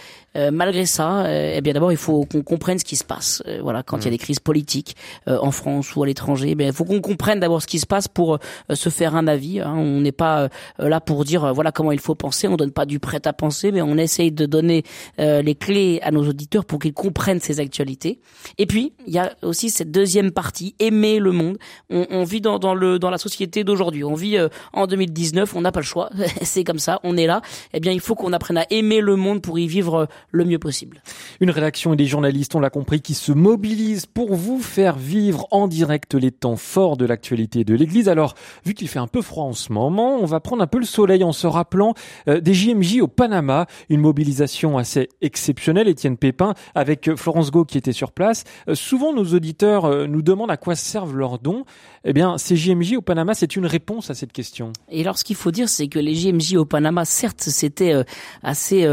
malgré 0.52 0.86
ça, 0.86 1.24
eh 1.28 1.60
bien 1.60 1.72
d'abord 1.72 1.92
il 1.92 1.98
faut 1.98 2.24
qu'on 2.24 2.42
comprenne 2.42 2.78
ce 2.78 2.84
qui 2.84 2.96
se 2.96 3.04
passe. 3.04 3.42
voilà, 3.62 3.82
quand 3.82 3.98
il 3.98 4.04
y 4.04 4.06
a 4.06 4.10
mmh. 4.10 4.12
des 4.12 4.18
crises 4.18 4.40
politiques 4.40 4.96
en 5.26 5.50
France 5.50 5.94
ou 5.96 6.02
à 6.02 6.06
l'étranger, 6.06 6.54
eh 6.58 6.64
il 6.64 6.72
faut 6.72 6.84
qu'on 6.84 7.00
comprenne 7.00 7.40
d'abord 7.40 7.62
ce 7.62 7.66
qui 7.66 7.78
se 7.78 7.86
passe 7.86 8.08
pour 8.08 8.38
se 8.72 8.88
faire 8.88 9.16
un 9.16 9.26
avis. 9.26 9.60
Hein. 9.60 9.74
On 9.76 10.00
n'est 10.00 10.12
pas 10.12 10.48
là 10.78 11.00
pour 11.00 11.24
dire 11.24 11.52
voilà 11.54 11.72
comment 11.72 11.92
il 11.92 12.00
faut 12.00 12.14
penser. 12.14 12.48
On 12.48 12.56
donne 12.56 12.72
pas 12.72 12.86
du 12.86 12.98
prêt 12.98 13.26
à 13.26 13.32
penser, 13.32 13.72
mais 13.72 13.82
on 13.82 13.96
essaye 13.96 14.32
de 14.32 14.46
donner 14.46 14.84
les 15.18 15.54
clés 15.54 16.00
à 16.02 16.10
nos 16.10 16.26
auditeurs 16.26 16.64
pour 16.64 16.78
qu'ils 16.78 16.94
comprennent 16.94 17.40
ces 17.40 17.60
actualités. 17.60 18.20
Et 18.58 18.66
puis, 18.66 18.92
il 19.06 19.12
y 19.12 19.18
a 19.18 19.34
aussi 19.42 19.70
cette 19.70 19.90
deuxième 19.90 20.30
partie, 20.30 20.74
aimer 20.78 21.18
le 21.18 21.32
monde. 21.32 21.58
On, 21.90 22.06
on 22.10 22.24
vit 22.24 22.40
dans, 22.40 22.58
dans, 22.58 22.74
le, 22.74 22.98
dans 22.98 23.10
la 23.10 23.18
société 23.18 23.64
d'aujourd'hui. 23.64 24.04
On 24.04 24.14
vit 24.14 24.36
euh, 24.36 24.48
en 24.72 24.86
2019, 24.86 25.54
on 25.54 25.60
n'a 25.60 25.72
pas 25.72 25.80
le 25.80 25.86
choix. 25.86 26.10
c'est 26.42 26.64
comme 26.64 26.78
ça, 26.78 27.00
on 27.02 27.16
est 27.16 27.26
là. 27.26 27.42
Eh 27.72 27.80
bien, 27.80 27.92
il 27.92 28.00
faut 28.00 28.14
qu'on 28.14 28.32
apprenne 28.32 28.58
à 28.58 28.66
aimer 28.70 29.00
le 29.00 29.16
monde 29.16 29.42
pour 29.42 29.58
y 29.58 29.66
vivre 29.66 29.94
euh, 29.94 30.06
le 30.30 30.44
mieux 30.44 30.58
possible. 30.58 31.02
Une 31.40 31.50
rédaction 31.50 31.94
et 31.94 31.96
des 31.96 32.06
journalistes, 32.06 32.54
on 32.54 32.60
l'a 32.60 32.70
compris, 32.70 33.00
qui 33.00 33.14
se 33.14 33.32
mobilisent 33.32 34.06
pour 34.06 34.34
vous 34.34 34.60
faire 34.60 34.96
vivre 34.96 35.46
en 35.50 35.68
direct 35.68 36.14
les 36.14 36.30
temps 36.30 36.56
forts 36.56 36.96
de 36.96 37.06
l'actualité 37.06 37.64
de 37.64 37.74
l'Église. 37.74 38.08
Alors, 38.08 38.34
vu 38.64 38.74
qu'il 38.74 38.88
fait 38.88 38.98
un 38.98 39.06
peu 39.06 39.22
froid 39.22 39.44
en 39.44 39.52
ce 39.52 39.72
moment, 39.72 40.16
on 40.16 40.26
va 40.26 40.40
prendre 40.40 40.62
un 40.62 40.66
peu 40.66 40.78
le 40.78 40.84
soleil 40.84 41.24
en 41.24 41.32
se 41.32 41.46
rappelant 41.46 41.94
euh, 42.28 42.40
des 42.40 42.54
JMJ 42.54 43.00
au 43.00 43.08
Panama, 43.08 43.66
une 43.88 44.00
mobilisation 44.00 44.78
assez 44.78 45.08
exceptionnelle. 45.20 45.88
Étienne 45.88 46.16
Pépin 46.16 46.54
avec 46.74 47.14
Florence 47.16 47.50
Go 47.50 47.64
qui 47.64 47.78
était 47.78 47.92
sur 47.92 48.12
place. 48.12 48.44
Euh, 48.68 48.74
souvent, 48.74 49.12
nos 49.12 49.24
auditeurs 49.34 49.84
euh, 49.84 50.06
nous 50.06 50.22
demandent 50.22 50.50
à 50.50 50.56
quoi 50.56 50.74
servent 50.74 51.16
leurs 51.16 51.38
dons. 51.38 51.64
Eh 52.04 52.12
bien, 52.12 52.38
ces 52.38 52.56
JMJ 52.56 52.94
au 52.94 53.02
Panama, 53.02 53.34
c'est 53.34 53.56
une 53.56 53.66
réponse 53.66 54.10
à 54.10 54.14
cette 54.14 54.32
question. 54.32 54.72
Et 54.88 55.00
alors, 55.00 55.18
ce 55.18 55.24
qu'il 55.24 55.36
faut 55.36 55.50
dire, 55.50 55.68
c'est 55.68 55.88
que 55.88 55.98
les 55.98 56.14
JMJ 56.14 56.54
au 56.54 56.64
Panama, 56.64 57.04
certes, 57.04 57.40
c'était 57.40 57.92
euh, 57.92 58.04
assez 58.42 58.86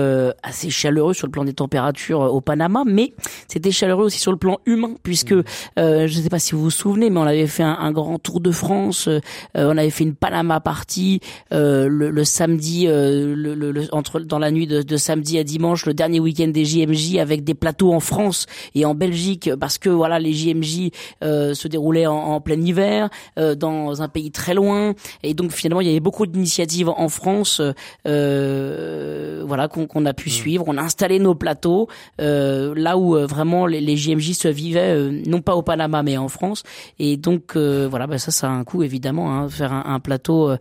assez 0.43 0.69
chaleureux 0.69 1.13
sur 1.13 1.24
le 1.25 1.31
plan 1.31 1.45
des 1.45 1.53
températures 1.53 2.19
au 2.19 2.41
Panama, 2.41 2.83
mais 2.85 3.13
c'était 3.47 3.71
chaleureux 3.71 4.05
aussi 4.05 4.19
sur 4.19 4.31
le 4.31 4.37
plan 4.37 4.59
humain, 4.65 4.95
puisque 5.03 5.33
mmh. 5.33 5.43
je 5.77 6.03
ne 6.03 6.23
sais 6.23 6.29
pas 6.29 6.39
si 6.39 6.53
vous 6.53 6.61
vous 6.61 6.71
souvenez, 6.71 7.09
mais 7.09 7.19
on 7.19 7.23
avait 7.23 7.47
fait 7.47 7.63
un, 7.63 7.91
grand 7.91 8.19
tour 8.19 8.41
de 8.41 8.51
France, 8.51 9.09
on 9.53 9.77
avait 9.77 9.89
fait 9.89 10.03
une 10.03 10.15
Panama 10.15 10.59
party 10.59 11.21
le, 11.51 12.23
samedi, 12.23 12.87
le, 12.87 13.87
entre 13.91 14.19
dans 14.19 14.39
la 14.39 14.51
nuit 14.51 14.67
de, 14.67 14.81
de 14.81 14.97
samedi 14.97 15.37
à 15.39 15.43
dimanche, 15.43 15.85
le 15.85 15.93
dernier 15.93 16.19
week-end 16.19 16.47
des 16.47 16.65
JMJ 16.65 17.17
avec 17.17 17.43
des 17.43 17.53
plateaux 17.53 17.93
en 17.93 17.99
France 17.99 18.45
et 18.73 18.85
en 18.85 18.95
Belgique 18.95 19.49
parce 19.59 19.77
que 19.77 19.89
voilà 19.89 20.19
les 20.19 20.33
JMJ 20.33 20.89
euh, 21.23 21.53
se 21.53 21.67
déroulaient 21.67 22.07
en, 22.07 22.15
en 22.15 22.41
plein 22.41 22.59
hiver 22.59 23.09
euh, 23.37 23.55
dans 23.55 24.01
un 24.01 24.07
pays 24.07 24.31
très 24.31 24.53
loin 24.53 24.93
et 25.23 25.33
donc 25.33 25.51
finalement 25.51 25.81
il 25.81 25.87
y 25.87 25.89
avait 25.89 25.99
beaucoup 25.99 26.25
d'initiatives 26.25 26.89
en 26.89 27.09
France 27.09 27.61
euh, 28.07 29.43
voilà 29.45 29.67
qu'on 29.67 30.05
a 30.05 30.13
pu 30.13 30.29
mmh. 30.29 30.31
suivre 30.31 30.65
on 30.67 30.77
a 30.77 30.81
installé 30.81 31.14
nos 31.19 31.35
plateaux 31.35 31.87
euh, 32.21 32.73
là 32.75 32.97
où 32.97 33.15
euh, 33.15 33.25
vraiment 33.25 33.65
les, 33.65 33.81
les, 33.81 33.97
JMJ 33.97 34.33
se 34.33 34.47
vivaient 34.47 35.09
non 35.25 35.41
pas 35.41 35.55
au 35.55 35.61
Panama 35.61 36.03
mais 36.03 36.17
en 36.17 36.27
France 36.27 36.63
et 36.99 37.17
donc 37.17 37.55
voilà 37.55 38.07
bah 38.07 38.17
ça 38.17 38.31
ça 38.31 38.47
a 38.47 38.51
un 38.51 38.63
coût 38.63 38.83
évidemment 38.83 39.33
hein, 39.33 39.49
faire 39.49 39.73
un, 39.73 39.83
un 39.85 39.99
plateau 39.99 40.51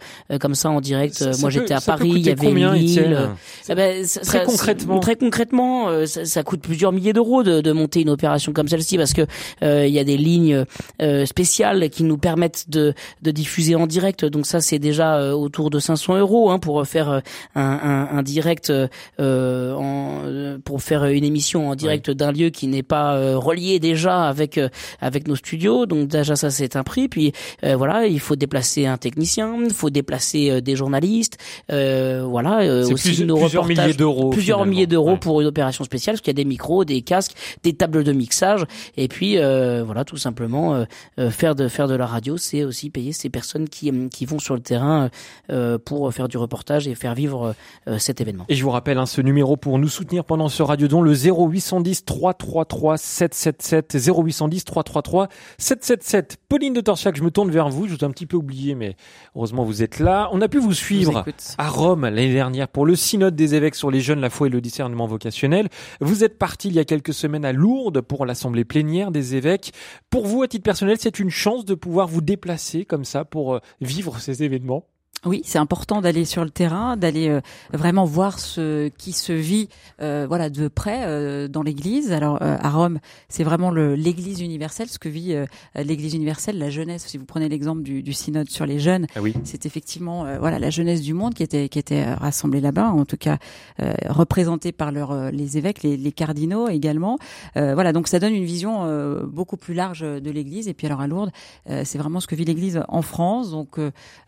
comme 0.41 0.55
ça 0.55 0.71
en 0.71 0.81
direct 0.81 1.25
moi 1.41 1.51
j'étais 1.51 1.75
à 1.75 1.81
Paris 1.81 2.13
il 2.15 2.27
y 2.27 2.31
avait 2.31 2.51
une 2.51 3.37
eh 3.69 3.75
ben, 3.75 4.07
ça, 4.07 4.21
très 4.21 4.45
concrètement 4.45 5.01
très 5.01 5.17
concrètement 5.17 6.07
ça, 6.07 6.25
ça 6.25 6.43
coûte 6.43 6.61
plusieurs 6.61 6.93
milliers 6.93 7.13
d'euros 7.13 7.43
de, 7.43 7.61
de, 7.61 7.73
monter 7.73 8.03
une 8.03 8.11
opération 8.11 8.53
comme 8.53 8.69
celle-ci 8.69 8.97
parce 8.97 9.13
que 9.13 9.27
euh, 9.63 9.87
il 9.87 9.93
y 9.93 9.99
a 9.99 10.05
des 10.05 10.17
lignes 10.17 10.65
euh, 11.03 11.27
spéciales 11.27 11.91
qui 11.91 12.05
nous 12.05 12.19
permettent 12.19 12.71
de, 12.71 12.95
de 13.23 13.31
diffuser 13.31 13.75
en 13.75 13.87
direct. 13.87 14.25
Donc 14.25 14.47
ça, 14.47 14.61
c'est 14.61 14.79
déjà 14.79 15.17
euh, 15.17 15.33
autour 15.33 15.71
de 15.71 15.79
500 15.79 16.19
euros 16.19 16.51
hein, 16.51 16.59
pour 16.59 16.87
faire 16.87 17.09
un, 17.09 17.23
un, 17.55 18.09
un 18.11 18.23
direct 18.23 18.73
en, 19.19 20.23
euh, 20.45 20.59
pour 20.65 20.83
faire 20.83 21.05
une 21.05 21.25
émission 21.25 21.69
en 21.71 21.75
direct 21.75 22.11
d'un 22.11 22.33
lieu 22.33 22.51
qui 22.51 22.67
n'est 22.69 22.83
pas 22.83 23.17
euh, 23.17 23.37
relié 23.39 23.79
déjà 23.81 24.25
avec 24.29 24.59
euh, 24.59 24.69
avec 25.01 25.27
nos 25.29 25.37
studios. 25.37 25.87
Donc 25.87 26.09
déjà 26.09 26.37
ça 26.37 26.51
c'est 26.51 26.77
un 26.77 26.83
prix. 26.85 27.09
Puis 27.09 27.33
euh, 27.65 27.77
voilà, 27.77 28.07
il 28.07 28.21
faut 28.21 28.37
déplacer 28.37 28.87
un 28.87 28.97
technicien, 28.99 29.57
il 29.65 29.73
faut 29.73 29.91
déplacer 29.91 30.51
euh, 30.51 30.61
des 30.61 30.77
journalistes. 30.77 31.39
Euh, 31.73 32.25
voilà, 32.29 32.61
euh, 32.61 32.83
aussi 32.93 33.17
plus- 33.17 33.25
nos 33.25 33.37
plusieurs 33.39 33.63
reportages- 33.65 33.87
milliers 33.87 33.97
d'euros, 33.97 34.31
plusieurs 34.31 34.59
finalement. 34.59 34.71
milliers 34.73 34.87
d'euros 34.87 35.11
Ouais. 35.13 35.19
pour 35.19 35.41
une 35.41 35.47
opération 35.47 35.85
spéciale, 35.85 36.15
parce 36.15 36.21
qu'il 36.23 36.31
y 36.33 36.37
a 36.41 36.43
des 36.43 36.49
micros, 36.49 36.85
des 36.85 37.03
casques, 37.03 37.33
des 37.63 37.73
tables 37.73 38.05
de 38.05 38.13
mixage, 38.13 38.65
et 38.97 39.09
puis 39.09 39.39
euh, 39.39 39.83
voilà 39.85 40.05
tout 40.05 40.17
simplement 40.17 40.85
faire 41.31 41.55
de 41.55 41.69
faire 41.69 41.89
de 41.89 41.95
la 41.95 42.07
radio, 42.07 42.37
c'est 42.37 42.65
aussi 42.65 42.91
payer 42.91 43.13
ces 43.13 43.29
personnes 43.31 43.69
qui 43.69 43.91
qui 44.11 44.25
vont 44.27 44.39
sur 44.39 44.55
le 44.55 44.61
terrain 44.61 45.11
euh, 45.51 45.79
pour 45.79 46.13
faire 46.13 46.29
du 46.29 46.37
reportage 46.39 46.89
et 46.89 46.95
faire 46.95 47.15
vivre 47.15 47.55
euh, 47.89 47.99
cet 47.99 48.21
événement. 48.21 48.45
Et 48.49 48.55
je 48.55 48.63
vous 48.65 48.71
rappelle 48.71 48.99
hein, 48.99 49.07
ce 49.07 49.21
numéro 49.21 49.57
pour 49.57 49.79
nous 49.79 49.89
soutenir 49.89 50.25
pendant 50.35 50.49
ce 50.49 50.65
radiodon, 50.65 51.01
le 51.01 51.13
0810 51.13 52.07
333 52.07 52.97
777 52.99 53.97
0810 54.05 54.65
333 54.65 55.29
777. 55.59 56.39
Pauline 56.49 56.73
de 56.73 56.81
Torsiac, 56.81 57.15
je 57.15 57.23
me 57.23 57.31
tourne 57.31 57.53
vers 57.53 57.69
vous, 57.69 57.87
je 57.87 57.95
vous 57.95 58.01
ai 58.01 58.03
un 58.05 58.11
petit 58.11 58.27
peu 58.27 58.37
oublié, 58.37 58.75
mais 58.75 58.97
heureusement 59.37 59.63
vous 59.63 59.85
êtes 59.85 60.01
là. 60.01 60.29
On 60.33 60.41
a 60.41 60.49
pu 60.49 60.59
vous 60.59 60.73
suivre 60.73 61.25
à 61.57 61.69
Rome 61.69 62.03
l'année 62.03 62.33
dernière 62.33 62.67
pour 62.67 62.85
le 62.85 62.97
synode 62.97 63.37
des 63.37 63.55
évêques 63.55 63.77
sur 63.77 63.93
les 63.93 64.01
jeunes, 64.01 64.19
la 64.19 64.29
foi 64.29 64.49
et 64.49 64.51
le 64.51 64.61
discernement 64.61 65.07
vocationnel. 65.07 65.69
Vous 66.01 66.25
êtes 66.25 66.37
parti 66.37 66.67
il 66.67 66.75
y 66.75 66.81
a 66.81 66.85
quelques 66.85 67.15
semaines 67.15 67.45
à 67.45 67.53
Lourdes 67.53 68.01
pour 68.01 68.27
l'assemblée 68.27 68.65
plénière 68.65 69.13
des 69.13 69.37
évêques. 69.37 69.73
Pour 70.11 70.27
vous, 70.27 70.43
à 70.43 70.49
titre 70.49 70.65
personnel, 70.65 70.97
c'est 70.99 71.21
une 71.21 71.31
chance 71.31 71.65
de 71.65 71.77
pouvoir 71.77 72.09
vous 72.09 72.23
déplacer 72.23 72.85
comme 72.85 73.05
ça 73.05 73.25
pour 73.25 73.55
euh, 73.55 73.61
vivre 73.81 74.19
ces 74.19 74.43
événements? 74.43 74.85
Oui, 75.27 75.43
c'est 75.45 75.59
important 75.59 76.01
d'aller 76.01 76.25
sur 76.25 76.45
le 76.45 76.51
terrain, 76.51 76.97
d'aller 76.97 77.29
euh, 77.29 77.41
vraiment 77.73 78.05
voir 78.05 78.39
ce 78.39 78.89
qui 78.89 79.13
se 79.13 79.33
vit, 79.33 79.69
euh, 80.03 80.27
voilà, 80.29 80.51
de 80.51 80.69
près 80.69 81.05
euh, 81.07 81.49
dans 81.49 81.63
l'Église. 81.63 82.13
Alors 82.13 82.39
euh, 82.43 82.57
à 82.61 82.71
Rome, 82.71 82.99
c'est 83.29 83.45
vraiment 83.45 83.71
l'Église 83.71 84.41
universelle, 84.41 84.89
ce 84.89 84.99
que 84.99 85.09
vit 85.09 85.33
euh, 85.35 85.47
l'Église 85.75 86.15
universelle, 86.15 86.59
la 86.59 86.71
jeunesse. 86.71 87.05
Si 87.07 87.17
vous 87.19 87.25
prenez 87.25 87.49
l'exemple 87.49 87.83
du, 87.83 88.03
du 88.03 88.13
synode 88.13 88.51
sur 88.51 88.67
les 88.67 88.79
jeunes, 88.79 89.07
Ah 89.17 89.23
oui. 89.23 89.35
c'est 89.45 89.67
effectivement 89.67 90.27
euh, 90.27 90.39
voilà 90.39 90.59
la 90.59 90.71
jeunesse 90.71 91.01
du 91.01 91.15
monde 91.15 91.35
qui 91.35 91.43
était 91.43 91.69
qui 91.69 91.79
était 91.79 92.05
rassemblée 92.15 92.61
là-bas, 92.61 92.91
en 92.91 93.05
tout 93.05 93.17
cas 93.17 93.39
euh, 93.81 93.93
représentée 94.09 94.73
par 94.73 94.93
leurs 94.93 95.13
euh, 95.13 95.31
les 95.31 95.57
évêques, 95.57 95.83
les, 95.83 95.97
les 95.97 96.13
cardinaux 96.13 96.69
également. 96.69 97.19
Euh, 97.57 97.75
voilà, 97.75 97.93
donc 97.93 98.09
ça 98.09 98.19
donne 98.19 98.35
une 98.35 98.45
vision 98.45 98.85
euh, 98.85 99.25
beaucoup 99.27 99.57
plus 99.57 99.75
large 99.75 100.01
de 100.01 100.31
l'Église. 100.31 100.69
Et 100.69 100.75
puis 100.75 100.87
alors 100.87 101.01
à 101.01 101.07
Lourdes, 101.07 101.31
euh, 101.71 101.83
c'est 101.85 101.99
vraiment 101.99 102.21
ce 102.21 102.27
que 102.27 102.35
vit 102.35 102.45
l'Église 102.45 102.83
en 102.89 103.03
France. 103.03 103.51
Donc 103.51 103.79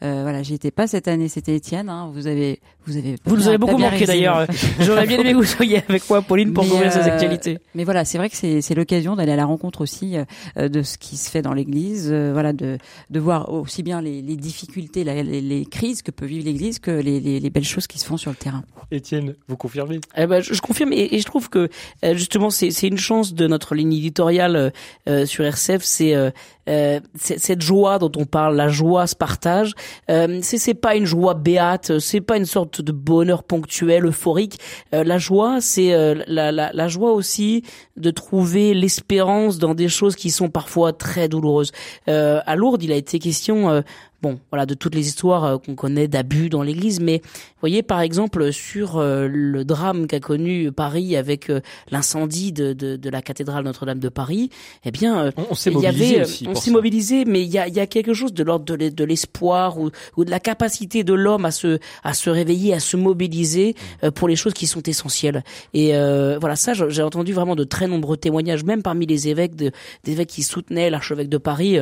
voilà, 0.01 0.43
j'y 0.43 0.55
étais 0.55 0.71
pas 0.71 0.86
cette 0.87 1.09
année, 1.09 1.29
c'était 1.29 1.55
Étienne. 1.55 1.89
Hein, 1.89 2.11
vous 2.13 2.27
avez 2.27 2.61
vous 2.87 2.97
avez 2.97 3.17
Vous 3.25 3.37
nous 3.37 3.49
avez 3.49 3.59
pas 3.59 3.67
beaucoup 3.67 3.79
manqué 3.79 4.05
d'ailleurs. 4.07 4.47
J'aurais 4.81 5.07
bien 5.07 5.19
aimé 5.19 5.33
que 5.33 5.37
vous 5.37 5.45
soyez 5.45 5.83
avec 5.89 6.09
moi, 6.09 6.23
Pauline, 6.23 6.53
pour 6.53 6.69
couvrir 6.69 6.93
ces 6.93 7.01
euh, 7.01 7.05
actualités. 7.13 7.59
Mais 7.75 7.85
voilà, 7.85 8.05
c'est 8.05 8.19
vrai 8.19 8.31
que 8.31 8.37
c'est 8.37 8.61
c'est 8.61 8.75
l'occasion 8.75 9.17
d'aller 9.17 9.33
à 9.33 9.37
la 9.37 9.45
rencontre 9.47 9.81
aussi 9.81 10.17
euh, 10.57 10.69
de 10.69 10.83
ce 10.83 10.97
qui 10.99 11.17
se 11.17 11.31
fait 11.31 11.43
dans 11.43 11.53
l'Église, 11.53 12.09
euh, 12.13 12.31
voilà, 12.33 12.53
de 12.53 12.79
de 13.11 13.21
voir 13.21 13.53
aussi 13.53 13.83
bien 13.83 14.01
les, 14.01 14.23
les 14.23 14.37
difficultés, 14.37 15.03
la- 15.05 15.23
les, 15.23 15.41
les 15.41 15.65
crises 15.67 16.03
que 16.03 16.11
peut 16.11 16.27
vivre 16.27 16.45
l'Église 16.45 16.79
que 16.79 16.91
les, 16.91 17.19
les, 17.21 17.41
les 17.41 17.51
belles 17.51 17.65
choses 17.65 17.87
qui 17.87 17.99
se 17.99 18.05
font 18.07 18.17
sur 18.17 18.31
le 18.31 18.37
terrain. 18.37 18.63
Étienne, 18.91 19.35
vous 19.49 19.57
confirmez? 19.57 20.01
Eh 20.17 20.27
ben, 20.27 20.41
je, 20.41 20.55
je 20.55 20.61
confirme 20.61 20.93
et, 20.93 21.09
et 21.15 21.19
je 21.19 21.25
trouve 21.25 21.49
que 21.51 21.69
euh, 22.05 22.15
justement 22.15 22.51
c'est 22.51 22.71
c'est 22.71 22.87
une 22.89 22.99
chance 22.99 23.35
de 23.35 23.47
notre 23.49 23.75
ligne 23.75 23.93
éditoriale 23.95 24.73
euh, 25.09 25.27
sur 25.27 25.45
RCF, 25.45 25.83
c'est 25.83 26.15
euh, 26.15 26.31
c'est- 26.31 26.56
cette 27.15 27.63
joie 27.63 27.99
dont 27.99 28.13
on 28.17 28.25
parle, 28.25 28.57
la 28.57 28.69
joie 28.69 29.07
se 29.07 29.15
partage. 29.15 29.73
Euh, 30.11 30.41
c'est 30.43 30.59
c'est 30.59 30.75
pas 30.75 30.97
une 30.97 31.05
joie 31.05 31.35
béate, 31.35 31.99
c'est 31.99 32.21
pas 32.21 32.37
une 32.37 32.45
sorte 32.45 32.81
de 32.81 32.93
bonheur 32.93 33.45
ponctuel, 33.45 34.05
euphorique. 34.05 34.59
Euh, 34.95 35.05
la 35.05 35.19
joie, 35.19 35.61
c'est 35.61 35.95
euh, 35.95 36.23
la, 36.27 36.51
la, 36.51 36.73
la 36.73 36.89
joie 36.89 37.13
aussi 37.13 37.63
de 37.97 38.11
trouver 38.11 38.75
l'espérance 38.75 39.59
dans 39.59 39.75
des 39.75 39.89
choses 39.89 40.17
qui 40.17 40.31
sont 40.31 40.49
parfois 40.49 40.93
très 40.93 41.29
douloureuses. 41.29 41.73
Euh, 42.09 42.41
à 42.47 42.57
Lourdes, 42.57 42.83
il 42.83 42.93
a 42.93 42.97
été 42.97 43.19
question 43.19 43.71
euh, 43.71 43.83
bon, 44.23 44.39
voilà, 44.51 44.67
de 44.67 44.75
toutes 44.75 44.95
les 44.95 45.07
histoires 45.09 45.45
euh, 45.45 45.59
qu'on 45.59 45.75
connaît 45.75 46.09
d'abus 46.09 46.49
dans 46.49 46.63
l'Église, 46.63 47.01
mais 47.01 47.21
vous 47.25 47.61
voyez 47.61 47.83
par 47.83 48.01
exemple 48.01 48.53
sur 48.53 48.97
euh, 48.99 49.29
le 49.31 49.65
drame 49.65 50.07
qu'a 50.07 50.21
connu 50.21 50.73
Paris 50.73 51.17
avec 51.17 51.51
euh, 51.51 51.61
l'incendie 51.91 52.53
de, 52.53 52.73
de, 52.73 52.97
de 52.97 53.11
la 53.11 53.23
cathédrale 53.23 53.65
Notre-Dame 53.65 53.99
de 53.99 54.09
Paris, 54.09 54.51
eh 54.85 54.91
bien, 54.91 55.33
On, 55.37 55.47
on 55.51 55.55
s'est 55.55 55.71
mobilisé 55.71 56.23
on 56.49 56.55
s'est 56.55 56.71
mobilisé, 56.71 57.25
mais 57.25 57.43
il 57.43 57.49
y 57.49 57.59
a, 57.59 57.69
il 57.69 57.75
y 57.75 57.81
a 57.81 57.87
quelque 57.87 58.15
chose 58.15 58.33
de 58.33 58.43
l'ordre 58.43 58.65
de 58.65 58.75
l'e- 58.75 58.91
de 58.91 59.05
l'espoir 59.05 59.79
ou, 59.79 59.91
ou 60.17 60.25
de 60.25 60.31
la 60.31 60.41
capacité 60.41 61.05
de 61.05 61.15
l'homme 61.15 61.45
à 61.45 61.51
se, 61.51 61.79
à 62.05 62.15
se 62.15 62.31
réveiller, 62.31 62.73
à 62.75 62.81
se 62.81 62.97
mobiliser 62.97 63.75
Mm. 64.03 64.11
pour 64.11 64.29
les 64.29 64.37
choses 64.37 64.55
qui 64.55 64.67
sont 64.67 64.83
essentielles. 64.83 65.43
Et 65.75 65.95
euh, 65.97 66.39
voilà, 66.41 66.57
ça, 66.57 66.73
j'ai 66.75 67.03
entendu 67.03 67.33
vraiment 67.33 67.57
de 67.57 67.65
très 67.65 67.87
nombreux 67.89 68.17
témoignages, 68.17 68.65
même 68.65 68.83
parmi 68.83 69.07
les 69.07 69.29
évêques, 69.29 69.57
de, 69.57 69.71
des 70.05 70.13
évêques 70.13 70.29
qui 70.29 70.43
soutenaient 70.43 70.91
l'archevêque 70.91 71.29
de 71.29 71.39
Paris. 71.39 71.79